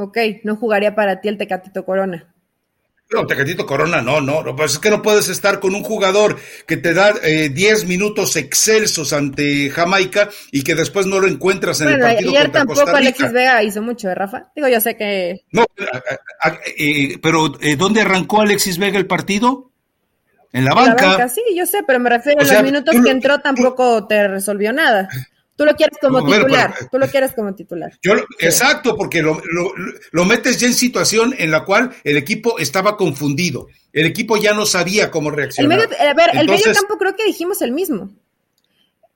[0.00, 2.32] Ok, no jugaría para ti el Tecatito Corona.
[3.10, 6.36] No, Tecatito Corona no, no, no, pues es que no puedes estar con un jugador
[6.66, 11.80] que te da 10 eh, minutos excelsos ante Jamaica y que después no lo encuentras
[11.80, 14.52] en el partido ayer tampoco Alexis Vega hizo mucho, ¿eh, Rafa?
[14.54, 15.40] Digo, yo sé que...
[15.50, 15.64] No,
[16.76, 19.72] eh, pero ¿dónde arrancó Alexis Vega el partido?
[20.52, 20.90] En la banca.
[20.90, 24.06] En la banca, sí, yo sé, pero me refiero a los minutos que entró tampoco
[24.06, 25.08] te resolvió nada.
[25.58, 27.90] Tú lo quieres como titular, tú lo quieres como titular.
[28.00, 29.42] Yo Exacto, porque lo,
[30.12, 33.66] lo, metes ya en situación en la cual el equipo estaba confundido.
[33.92, 35.80] El equipo ya no sabía cómo reaccionar.
[35.80, 38.08] El medio, a ver, el medio campo creo que dijimos el mismo.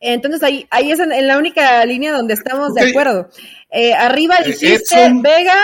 [0.00, 3.28] Entonces ahí, ahí es en, la única línea donde estamos de acuerdo.
[3.70, 5.62] Eh, arriba eh, dijiste Vega,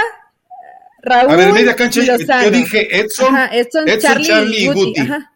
[1.02, 1.32] Raúl.
[1.32, 5.00] A ver, media cancha, yo dije Edson, Edson, Charlie, y Guti.
[5.00, 5.32] Ajá.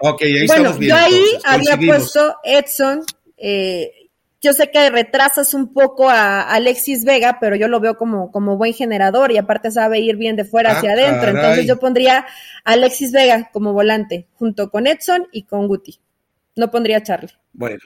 [0.00, 0.90] Ok, ahí estamos bien.
[0.90, 3.06] Yo ahí había puesto Edson,
[3.38, 3.90] eh,
[4.40, 8.56] yo sé que retrasas un poco a Alexis Vega, pero yo lo veo como, como
[8.56, 11.30] buen generador y aparte sabe ir bien de fuera hacia ah, adentro.
[11.30, 12.26] Entonces yo pondría
[12.64, 16.00] a Alexis Vega como volante, junto con Edson y con Guti.
[16.54, 17.32] No pondría a Charlie.
[17.52, 17.80] Bueno.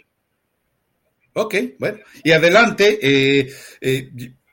[1.33, 1.99] Ok, bueno.
[2.25, 4.11] Y adelante, eh, eh,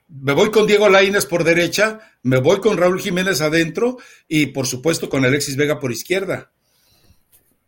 [0.08, 4.66] me voy con Diego Laines por derecha, me voy con Raúl Jiménez adentro y por
[4.66, 6.52] supuesto con Alexis Vega por izquierda.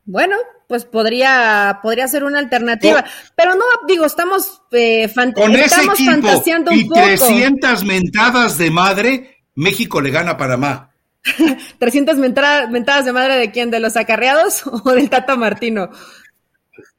[0.05, 0.37] Bueno,
[0.69, 3.05] pues podría, podría ser una alternativa.
[3.37, 9.45] pero no, digo, estamos, eh, con ese equipo fantaseando un y 300 mentadas de madre,
[9.55, 10.91] México le gana a Panamá.
[11.79, 15.91] 300 mentadas, de madre de quién, de los acarreados o del Tata Martino.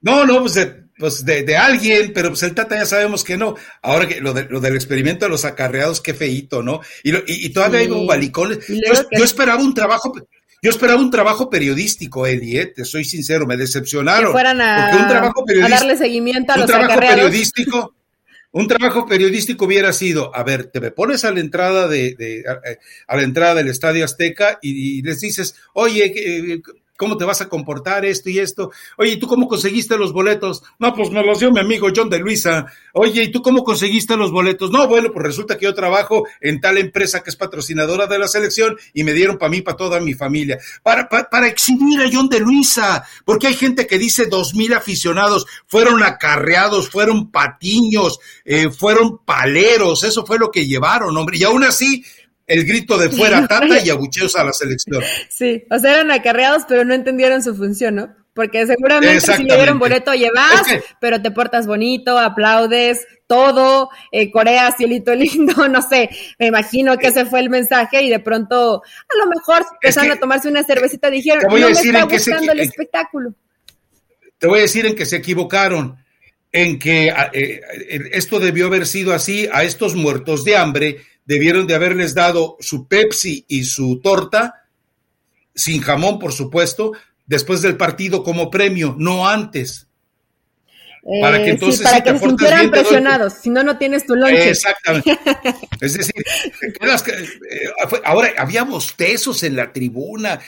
[0.02, 3.56] No, no, pues de, pues de, alguien, pero pues el Tata ya sabemos que no.
[3.82, 6.82] Ahora que lo, del experimento de los acarreados, qué feíto, ¿no?
[7.04, 10.14] Y, todavía hay un Yo, yo, esperaba un trabajo,
[10.62, 12.66] yo esperaba un trabajo periodístico, Eddie, ¿eh?
[12.68, 14.28] te soy sincero, me decepcionaron.
[14.28, 17.96] Que fueran a, un trabajo a darle seguimiento a un trabajo periodístico.
[18.54, 22.44] Un trabajo periodístico hubiera sido, a ver, te me pones a la entrada de,
[23.08, 26.62] a, la entrada del Estadio Azteca y, y les dices, oye,
[27.02, 28.70] ¿Cómo te vas a comportar esto y esto?
[28.96, 30.62] Oye, ¿y tú cómo conseguiste los boletos?
[30.78, 32.68] No, pues me los dio mi amigo John de Luisa.
[32.94, 34.70] Oye, ¿y tú cómo conseguiste los boletos?
[34.70, 38.28] No, bueno, pues resulta que yo trabajo en tal empresa que es patrocinadora de la
[38.28, 40.60] selección y me dieron para mí, para toda mi familia.
[40.84, 45.48] Para, para, exhibir a John de Luisa, porque hay gente que dice dos mil aficionados,
[45.66, 51.40] fueron acarreados, fueron patiños, eh, fueron paleros, eso fue lo que llevaron, hombre.
[51.40, 52.06] Y aún así,
[52.52, 55.02] el grito de fuera tata y abucheos a la selección.
[55.30, 58.16] Sí, o sea, eran acarreados, pero no entendieron su función, ¿no?
[58.34, 60.64] Porque seguramente si le dieron boleto llevas,
[61.00, 67.08] pero te portas bonito, aplaudes, todo, eh, Corea, cielito lindo, no sé, me imagino que
[67.08, 71.10] ese fue el mensaje y de pronto, a lo mejor empezaron a tomarse una cervecita,
[71.10, 73.34] dijeron, no me está gustando el espectáculo.
[74.38, 75.98] Te voy a decir en que se equivocaron,
[76.52, 81.68] en que eh, eh, esto debió haber sido así a estos muertos de hambre, debieron
[81.68, 84.66] de haberles dado su Pepsi y su torta,
[85.54, 86.94] sin jamón, por supuesto,
[87.26, 89.88] después del partido como premio, no antes.
[91.22, 94.50] para que eh, entonces para que se sintieran presionados, si no, no tienes tu lonche.
[94.50, 95.18] Exactamente.
[95.82, 96.24] es decir,
[96.62, 97.70] eh,
[98.04, 100.40] ahora había bostezos en la tribuna.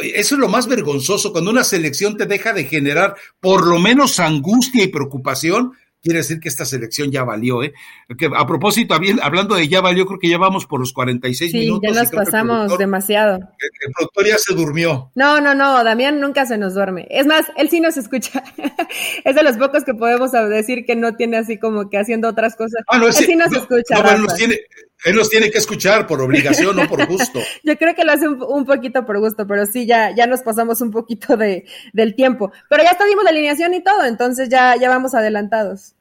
[0.00, 4.18] Eso es lo más vergonzoso, cuando una selección te deja de generar por lo menos
[4.20, 5.72] angustia y preocupación
[6.02, 7.72] quiere decir que esta selección ya valió, ¿eh?
[8.18, 11.90] Que a propósito, hablando de ya valió, creo que ya vamos por los 46 minutos.
[11.90, 13.36] Sí, ya nos pasamos demasiado.
[13.36, 15.10] El, productor ya se durmió.
[15.14, 17.06] No, no, no, Damián nunca se nos duerme.
[17.10, 18.42] Es más, él sí nos escucha.
[19.24, 22.56] es de los pocos que podemos decir que no tiene así como que haciendo otras
[22.56, 22.82] cosas.
[22.88, 24.02] Ah, no, él sí nos escucha.
[24.02, 24.58] No, nos tiene,
[25.04, 27.40] él nos tiene que escuchar por obligación, no por gusto.
[27.62, 30.80] Yo creo que lo hace un, poquito por gusto, pero sí, ya, ya nos pasamos
[30.80, 32.52] un poquito de, del tiempo.
[32.68, 35.94] Pero ya estuvimos la alineación y todo, entonces ya, ya vamos adelantados.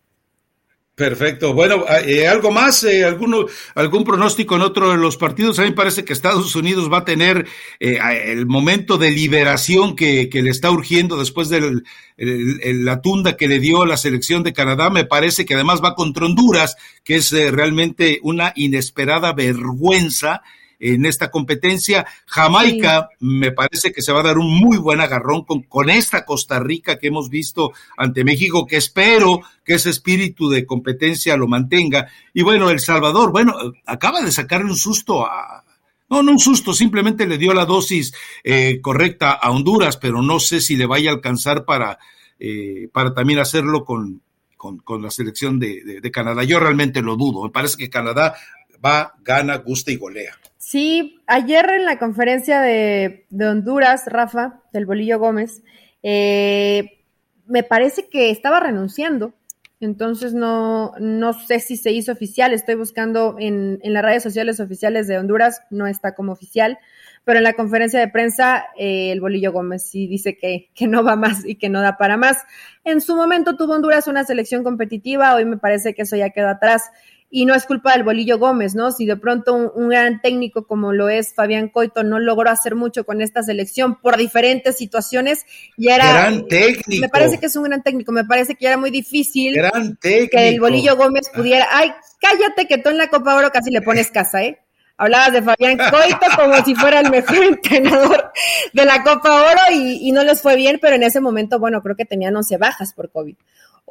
[0.99, 1.53] Perfecto.
[1.53, 2.83] Bueno, ah, eh, ¿algo más?
[2.83, 5.57] Eh, alguno, ¿Algún pronóstico en otro de los partidos?
[5.57, 7.47] A mí me parece que Estados Unidos va a tener
[7.79, 11.83] eh, el momento de liberación que, que, le está urgiendo después de
[12.17, 14.89] la tunda que le dio la selección de Canadá.
[14.89, 16.75] Me parece que además va contra Honduras,
[17.05, 20.41] que es realmente una inesperada vergüenza
[20.79, 22.05] en esta competencia.
[22.25, 26.25] Jamaica me parece que se va a dar un muy buen agarrón con, con esta
[26.25, 31.47] Costa Rica que hemos visto ante México, que espero que ese espíritu de competencia lo
[31.47, 32.07] mantenga.
[32.33, 33.53] Y bueno, El Salvador, bueno,
[33.85, 35.63] acaba de sacarle un susto a,
[36.09, 38.13] no, no un susto, simplemente le dio la dosis
[38.43, 41.99] eh, correcta a Honduras, pero no sé si le vaya a alcanzar para,
[42.39, 44.21] eh, para también hacerlo con,
[44.57, 46.43] con, con la selección de, de, Canadá.
[46.43, 47.43] Yo realmente lo dudo.
[47.43, 48.35] Me parece que Canadá
[48.83, 50.35] va, gana, gusta y golea.
[50.69, 55.63] Sí, ayer en la conferencia de, Honduras, Rafa, del Bolillo Gómez,
[56.03, 56.99] eh,
[57.47, 59.33] me parece que estaba renunciando.
[59.79, 62.53] Entonces no, no sé si se hizo oficial.
[62.53, 66.77] Estoy buscando en, en las redes sociales oficiales de Honduras, no está como oficial.
[67.25, 71.03] Pero en la conferencia de prensa, eh, el Bolillo Gómez sí dice que, que no
[71.03, 72.43] va más y que no da para más.
[72.83, 76.49] En su momento tuvo Honduras una selección competitiva, hoy me parece que eso ya quedó
[76.49, 76.91] atrás
[77.31, 78.91] y no es culpa del Bolillo Gómez, ¿no?
[78.91, 83.05] Si de pronto un, gran técnico como lo es Fabián Coito no logró hacer mucho
[83.05, 85.45] con esta selección por diferentes situaciones,
[85.77, 86.11] y era...
[86.11, 87.01] Gran técnico.
[87.01, 89.55] Me parece que es un gran técnico, me parece que ya era muy difícil
[90.01, 91.67] que el Bolillo Gómez pudiera...
[91.71, 94.59] Ay, cállate que tú en la Copa Oro casi le pones casa, ¿eh?
[94.97, 98.31] Hablabas de Fabián Coito como si fuera el mejor entrenador
[98.73, 101.81] de la Copa Oro y, y, no les fue bien, pero en ese momento, bueno,
[101.81, 103.35] creo que tenían 11 bajas por COVID.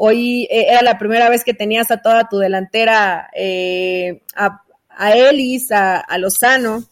[0.00, 5.16] Hoy eh, era la primera vez que tenías a toda tu delantera, eh, a, a,
[5.16, 6.84] Ellis, a, Lozano,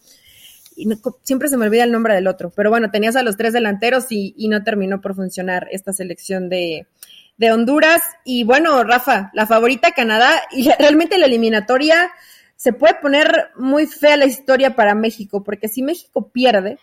[0.75, 0.89] y
[1.23, 4.07] siempre se me olvida el nombre del otro, pero bueno, tenías a los tres delanteros
[4.11, 6.89] y, no terminó por funcionar esta selección de,
[7.37, 8.03] de Honduras.
[8.25, 12.11] Y bueno, Rafa, la favorita Canadá, y realmente la eliminatoria
[12.57, 16.81] se puede poner muy fea la historia para México, porque si México pierde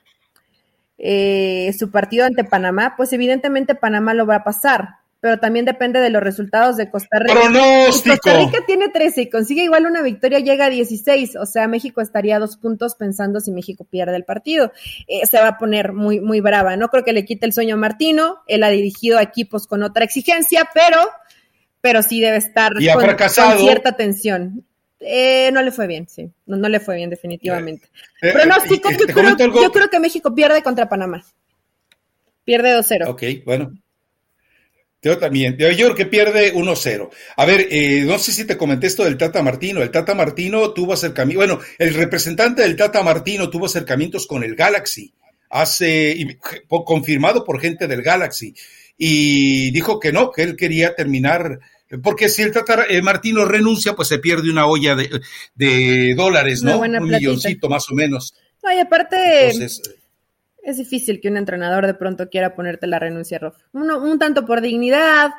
[0.97, 6.01] eh, su partido ante Panamá, pues evidentemente Panamá lo va a pasar pero también depende
[6.01, 7.34] de los resultados de Costa Rica.
[7.34, 8.17] ¡Pronóstico!
[8.17, 12.01] Costa Rica tiene 13 y consigue igual una victoria, llega a 16, o sea, México
[12.01, 14.74] estaría a dos puntos pensando si México pierde el partido.
[15.07, 16.76] Eh, se va a poner muy, muy brava.
[16.76, 19.82] No creo que le quite el sueño a Martino, él ha dirigido a equipos con
[19.84, 20.97] otra exigencia, pero,
[21.80, 24.65] pero sí debe estar con, cierta tensión.
[24.99, 26.30] Eh, no le fue bien, sí.
[26.45, 27.88] No, no le fue bien, definitivamente.
[28.21, 31.24] Eh, no, sí, yo, creo, yo creo que México pierde contra Panamá.
[32.43, 33.07] Pierde 2-0.
[33.07, 33.71] Ok, bueno.
[35.04, 35.58] Yo también.
[35.58, 37.10] Yo creo que pierde 1-0.
[37.36, 39.82] A ver, eh, no sé si te comenté esto del Tata Martino.
[39.82, 44.56] El Tata Martino tuvo acercamiento, bueno, el representante del Tata Martino tuvo acercamientos con el
[44.56, 45.14] Galaxy,
[45.49, 46.39] hace,
[46.86, 48.56] confirmado por gente del Galaxy,
[48.97, 51.60] y dijo que no, que él quería terminar,
[52.01, 56.80] porque si el Tata eh, Martino renuncia, pues se pierde una olla de, dólares, ¿no?
[56.80, 58.36] Un milloncito más o menos.
[58.64, 59.82] No, y aparte, Entonces,
[60.64, 63.57] es difícil que un entrenador de pronto quiera ponerte la renuncia, Rof.
[63.74, 65.32] un tanto por dignidad,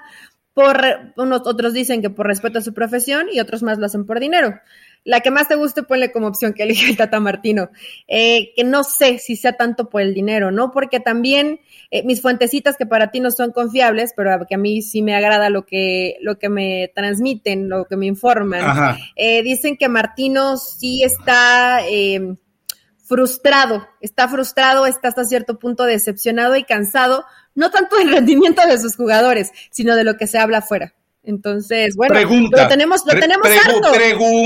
[0.54, 0.80] por
[1.16, 4.20] unos otros dicen que por respeto a su profesión y otros más lo hacen por
[4.20, 4.54] dinero.
[5.02, 7.70] La que más te guste, ponle como opción que elige el Tata Martino.
[8.08, 10.70] Eh, que no sé si sea tanto por el dinero, ¿no?
[10.70, 11.60] Porque también
[11.90, 15.14] eh, mis fuentecitas que para ti no son confiables, pero que a mí sí me
[15.14, 20.56] agrada lo que, lo que me transmiten, lo que me informan, eh, dicen que Martino
[20.56, 21.80] sí está
[23.04, 27.24] frustrado, está frustrado, está hasta cierto punto decepcionado y cansado,
[27.54, 30.94] no tanto del rendimiento de sus jugadores, sino de lo que se habla afuera.
[31.26, 33.92] Entonces, bueno, lo tenemos, lo tenemos harto.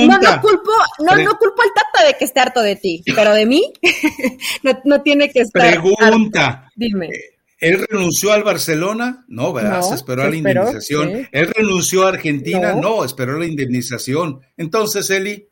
[0.06, 3.34] No, no culpo, no, no culpo al Tata de que esté harto de ti, pero
[3.34, 3.72] de mí
[4.84, 5.80] no, tiene que estar.
[5.80, 6.70] Pregunta.
[6.76, 7.06] Dime.
[7.06, 9.24] Eh, ¿Él renunció al Barcelona?
[9.26, 9.82] No, ¿verdad?
[9.82, 11.28] se esperó a la indemnización.
[11.32, 12.74] ¿Él renunció a Argentina?
[12.74, 13.04] No.
[13.04, 14.40] esperó a la indemnización.
[14.56, 15.48] Entonces, Eli,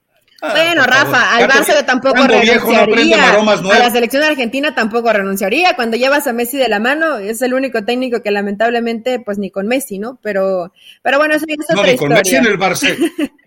[0.48, 3.32] Ah, bueno, Rafa, al Barça tampoco renunciaría.
[3.34, 5.74] a la selección argentina tampoco renunciaría.
[5.76, 9.50] Cuando llevas a Messi de la mano, es el único técnico que lamentablemente, pues ni
[9.50, 10.18] con Messi, ¿no?
[10.22, 10.72] Pero,
[11.02, 12.96] pero bueno, eso ya es no, otra ni con Messi en el Barça.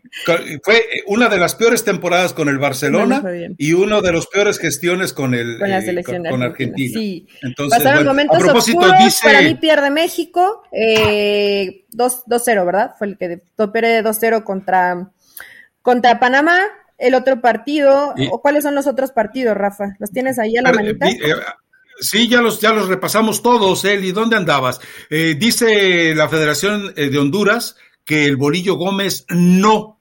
[0.64, 3.24] Fue una de las peores temporadas con el Barcelona
[3.58, 7.00] y una de las peores gestiones con el con, la eh, selección con, Argentina.
[7.00, 7.28] Sí.
[7.43, 9.20] Entonces, momentos a propósito, dice...
[9.24, 12.95] para mí pierde México eh, 2-0, ¿verdad?
[12.97, 15.12] Fue el que topere 2-0 contra
[15.82, 16.60] contra Panamá,
[17.00, 19.95] el otro partido, o cuáles son los otros partidos, Rafa?
[20.00, 21.08] ¿Los tienes ahí a la manita?
[21.08, 21.18] Eh,
[22.00, 24.12] sí, ya los, ya los repasamos todos, Eli.
[24.12, 24.80] ¿Dónde andabas?
[25.10, 29.99] Eh, dice la Federación eh, de Honduras que el Bolillo Gómez no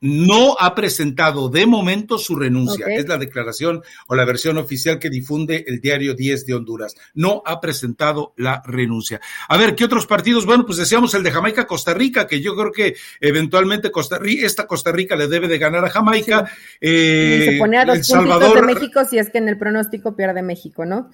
[0.00, 2.86] no ha presentado de momento su renuncia.
[2.86, 6.94] Es la declaración o la versión oficial que difunde el diario 10 de Honduras.
[7.14, 9.20] No ha presentado la renuncia.
[9.48, 10.46] A ver, ¿qué otros partidos?
[10.46, 14.66] Bueno, pues decíamos el de Jamaica-Costa Rica, que yo creo que eventualmente Costa Rica, esta
[14.66, 16.50] Costa Rica le debe de ganar a Jamaica.
[16.80, 20.42] Eh, se pone a dos puntitos de México si es que en el pronóstico pierde
[20.42, 21.10] México, ¿no?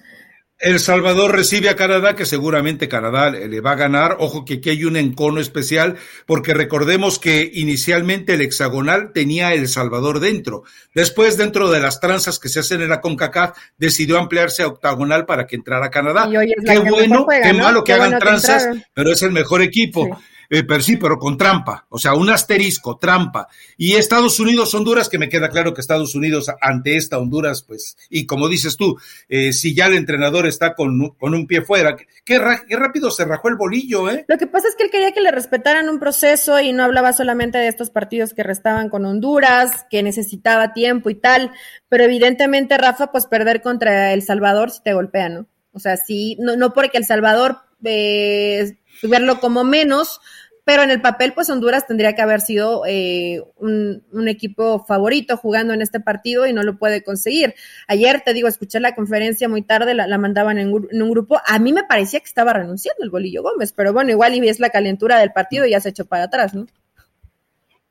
[0.57, 4.15] El Salvador recibe a Canadá, que seguramente Canadá le va a ganar.
[4.19, 9.67] Ojo que aquí hay un encono especial, porque recordemos que inicialmente el hexagonal tenía El
[9.67, 10.63] Salvador dentro.
[10.93, 15.25] Después, dentro de las tranzas que se hacen en la CONCACAF, decidió ampliarse a octagonal
[15.25, 16.29] para que entrara Canadá.
[16.65, 20.17] Qué bueno, qué malo que hagan tranzas, pero es el mejor equipo.
[20.49, 23.47] Eh, pero sí, pero con trampa, o sea, un asterisco, trampa.
[23.77, 27.97] Y Estados Unidos, Honduras, que me queda claro que Estados Unidos ante esta Honduras, pues,
[28.09, 28.97] y como dices tú,
[29.29, 33.49] eh, si ya el entrenador está con, con un pie fuera, qué, rápido se rajó
[33.49, 34.25] el bolillo, ¿eh?
[34.27, 37.13] Lo que pasa es que él quería que le respetaran un proceso y no hablaba
[37.13, 41.51] solamente de estos partidos que restaban con Honduras, que necesitaba tiempo y tal,
[41.89, 45.47] pero evidentemente, Rafa, pues perder contra El Salvador si te golpea, ¿no?
[45.71, 50.19] O sea, sí, no, no porque El Salvador eh, verlo como menos,
[50.65, 55.75] pero en el papel, pues Honduras tendría que haber sido eh, un, equipo favorito jugando
[55.75, 57.53] en este partido y no lo puede conseguir.
[57.87, 61.39] Ayer, te digo, escuché la conferencia muy tarde, la, mandaban en, un grupo.
[61.45, 64.59] A mí me parecía que estaba renunciando el Bolillo Gómez, pero bueno, igual y es
[64.59, 66.65] la calentura del partido y ya se echó para atrás, ¿no?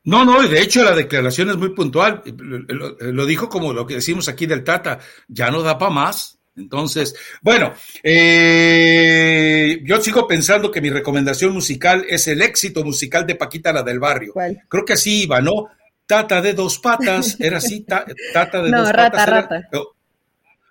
[0.03, 2.21] No, no, de hecho la declaración es muy puntual.
[2.25, 4.99] lo dijo como lo que decimos aquí del Tata,
[5.29, 6.34] ya no da para más.
[6.57, 13.35] Entonces, bueno, eh, yo sigo pensando que mi recomendación musical es el éxito musical de
[13.35, 14.33] Paquita la del barrio.
[14.69, 15.67] Creo que así iba, ¿no?
[16.05, 19.29] Tata de dos patas, era así, tata de dos patas.
[19.29, 19.69] Rata.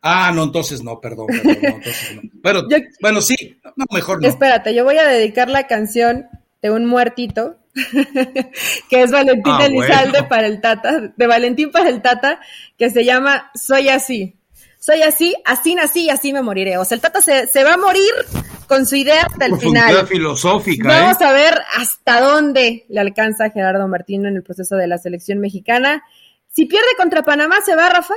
[0.00, 2.22] Ah, no, entonces no, perdón, perdón no, entonces no.
[2.42, 2.62] Pero,
[3.00, 4.28] bueno, sí, no, mejor no.
[4.28, 6.26] Espérate, yo voy a dedicar la canción
[6.62, 7.56] de un muertito,
[8.90, 12.40] que es Valentín ah, Elizalde para el Tata, de Valentín para el Tata,
[12.78, 14.38] que se llama Soy así
[14.84, 16.76] soy así, así nací y así me moriré.
[16.76, 18.12] O sea, el Tata se, va a morir
[18.66, 20.06] con su idea hasta el final.
[20.06, 20.88] filosófica.
[20.88, 21.24] Vamos ¿eh?
[21.24, 25.38] a ver hasta dónde le alcanza a Gerardo Martino en el proceso de la selección
[25.38, 26.04] mexicana.
[26.52, 28.12] Si pierde contra Panamá, ¿se va, Rafa?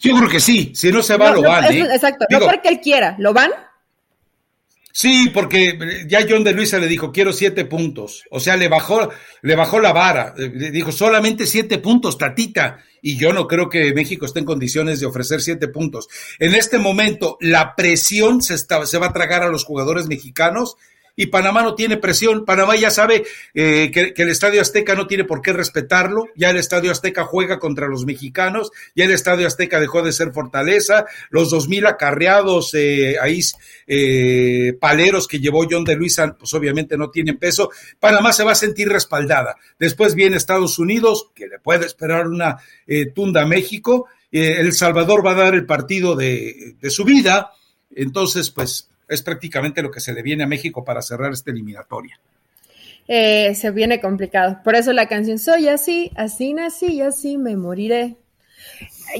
[0.00, 0.72] Yo creo que sí.
[0.74, 1.64] Si no se va, lo van.
[1.66, 1.80] ¿eh?
[1.92, 2.24] Exacto.
[2.30, 3.16] no porque él quiera.
[3.18, 3.50] ¿Lo van?
[4.92, 8.24] Sí, porque ya John de Luisa le dijo, quiero siete puntos.
[8.30, 9.10] O sea, le bajó,
[9.42, 10.34] le bajó la vara.
[10.36, 12.78] Dijo, solamente siete puntos, tatita.
[13.00, 16.08] Y yo no creo que México esté en condiciones de ofrecer siete puntos.
[16.38, 20.76] En este momento, la presión se, está, se va a tragar a los jugadores mexicanos
[21.18, 22.44] y Panamá no tiene presión.
[22.44, 26.28] Panamá ya sabe eh, que, el Estadio Azteca no tiene por qué respetarlo.
[26.36, 28.70] Ya el Estadio Azteca juega contra los mexicanos.
[28.94, 31.06] Ya el Estadio Azteca dejó de ser fortaleza.
[31.30, 33.40] Los dos mil acarreados eh, ahí
[33.88, 37.72] eh, paleros que llevó John de Luisa, pues obviamente no tienen peso.
[37.98, 39.56] Panamá se va a sentir respaldada.
[39.76, 42.58] Después viene Estados Unidos, que le puede esperar una
[43.12, 44.06] tunda a México.
[44.30, 47.50] el Salvador va a dar el partido de, de su vida.
[47.90, 52.18] Entonces, pues es prácticamente lo que se le viene a México para cerrar esta eliminatoria.
[53.08, 54.60] Eh, se viene complicado.
[54.62, 58.16] Por eso la canción Soy así, así nací y así me moriré.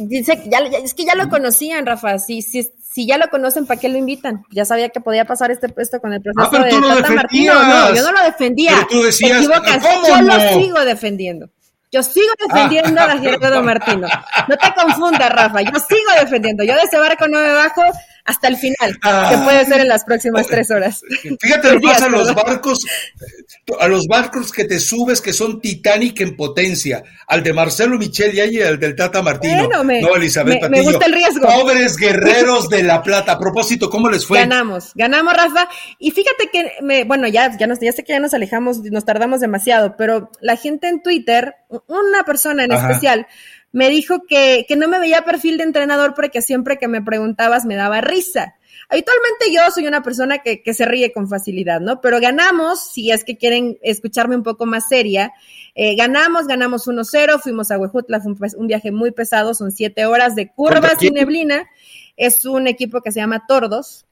[0.01, 2.19] Dice, ya, es que ya lo conocían, Rafa.
[2.19, 4.45] Si, si, si ya lo conocen, ¿para qué lo invitan?
[4.51, 7.55] Ya sabía que podía pasar este puesto con el proceso ah, de Tata Martino.
[7.55, 8.73] No, yo no lo defendía.
[8.75, 11.49] Pero tú decías, yo lo sigo defendiendo.
[11.91, 14.09] Yo sigo defendiendo a Gerardo Martino.
[14.47, 15.63] No te confundas, Rafa.
[15.63, 16.63] Yo sigo defendiendo.
[16.65, 17.81] Yo de ese barco no me bajo
[18.29, 19.41] hasta el final, que ah.
[19.43, 21.01] puede ser en las próximas tres horas.
[21.41, 22.79] Fíjate lo pasa a los barcos,
[23.81, 28.35] a los barcos que te subes que son Titanic en potencia, al de Marcelo Michel
[28.35, 29.67] y al del Tata Martino.
[29.83, 31.47] no, Elizabeth me, me gusta el riesgo.
[31.47, 33.33] Pobres guerreros de la plata.
[33.33, 34.41] A propósito, ¿cómo les fue?
[34.41, 35.67] Ganamos, ganamos, Rafa.
[35.99, 39.07] Y fíjate que, me, bueno, ya, ya, nos, ya sé que ya nos alejamos, nos
[39.07, 41.55] tardamos demasiado, pero la gente en Twitter,
[41.87, 43.27] una persona en especial,
[43.73, 47.65] me dijo que, que no me veía perfil de entrenador porque siempre que me preguntabas
[47.65, 48.55] me daba risa.
[48.89, 52.01] Habitualmente yo soy una persona que, que, se ríe con facilidad, ¿no?
[52.01, 55.33] Pero ganamos, si es que quieren escucharme un poco más seria,
[55.81, 60.35] eh, ganamos, ganamos 1-0, fuimos a Huejutla, fue un, viaje muy pesado, son siete horas
[60.35, 61.69] de curvas y neblina.
[62.17, 64.05] Es un equipo que se llama Tordos,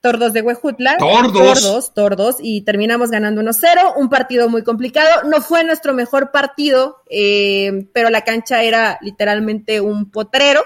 [0.00, 0.96] Tordos de Huejutla.
[0.96, 1.62] Tordos.
[1.62, 5.28] Tordos, Tordos, y terminamos ganando 1-0, un partido muy complicado.
[5.28, 10.62] No fue nuestro mejor partido, eh, pero la cancha era literalmente un potrero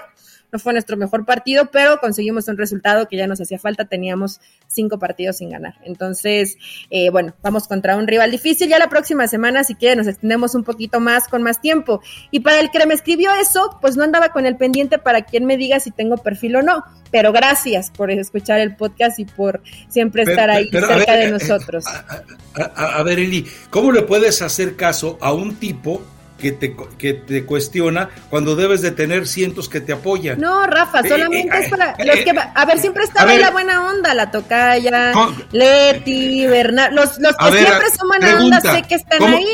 [0.53, 3.85] no fue nuestro mejor partido, pero conseguimos un resultado que ya nos hacía falta.
[3.85, 5.73] Teníamos cinco partidos sin ganar.
[5.83, 6.57] Entonces,
[6.91, 8.69] eh, bueno, vamos contra un rival difícil.
[8.69, 12.01] Ya la próxima semana, si quieren, nos extendemos un poquito más con más tiempo.
[12.29, 15.45] Y para el que me escribió eso, pues no andaba con el pendiente para quien
[15.45, 16.83] me diga si tengo perfil o no.
[17.09, 21.31] Pero gracias por escuchar el podcast y por siempre estar ahí cerca de eh, eh,
[21.31, 21.83] nosotros.
[22.75, 26.03] a ver, Eli, ¿cómo le puedes hacer caso a un tipo
[26.37, 30.39] que te, que te cuestiona cuando debes de tener cientos que te apoyan.
[30.39, 33.51] No, Rafa, eh, solamente es para eh, los que, a ver, siempre está ahí la
[33.51, 35.13] buena onda, la tocaya,
[35.51, 39.47] Leti, Bernardo, los, los que siempre son buena onda, sé que están ahí.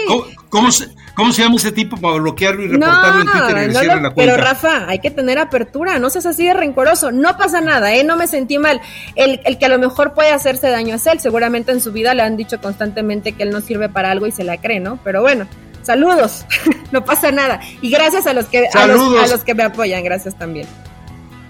[0.50, 3.84] ¿cómo, se, ¿Cómo se llama ese tipo para bloquearlo y reportarlo en Twitter y no
[3.84, 4.16] la cuenta?
[4.16, 8.04] Pero Rafa, hay que tener apertura, no seas así de rencoroso, no pasa nada, ¿eh?
[8.04, 8.82] no me sentí mal.
[9.16, 12.14] El, el que a lo mejor puede hacerse daño es él, seguramente en su vida
[12.14, 14.98] le han dicho constantemente que él no sirve para algo y se la cree, ¿no?
[15.04, 15.46] Pero bueno,
[15.84, 16.46] saludos,
[16.92, 17.60] no pasa nada.
[17.82, 20.68] Y gracias a los que a los, que me apoyan, gracias también.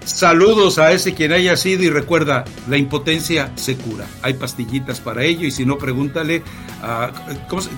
[0.06, 4.06] Saludos a ese quien haya sido y recuerda, la impotencia se cura.
[4.24, 6.42] Hay pastillitas para ello y si no, pregúntale
[6.82, 7.12] a...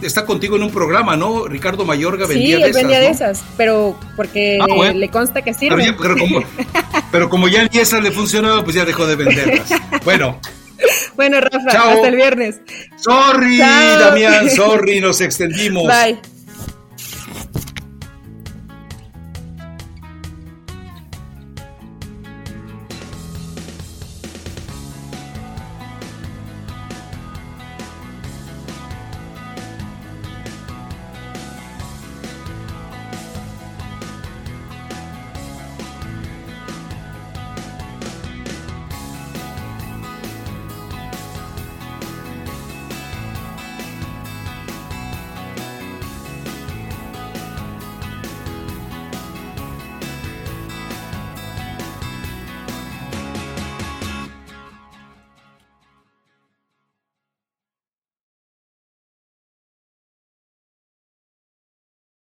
[0.02, 1.48] está contigo en un programa, ¿no?
[1.48, 2.76] Ricardo Mayorga vendía de esas.
[2.76, 5.94] Sí, vendía de esas, pero porque ah, le consta que sirve.
[6.00, 6.44] Pero, como,
[7.12, 9.70] pero como ya ni esas le funcionaba, pues ya dejó de venderlas.
[10.06, 10.40] Bueno,
[11.16, 12.62] bueno, Rafa, hasta el viernes.
[12.98, 15.88] Sorry, Damián, sorry, nos extendimos.
[15.88, 16.20] Bye.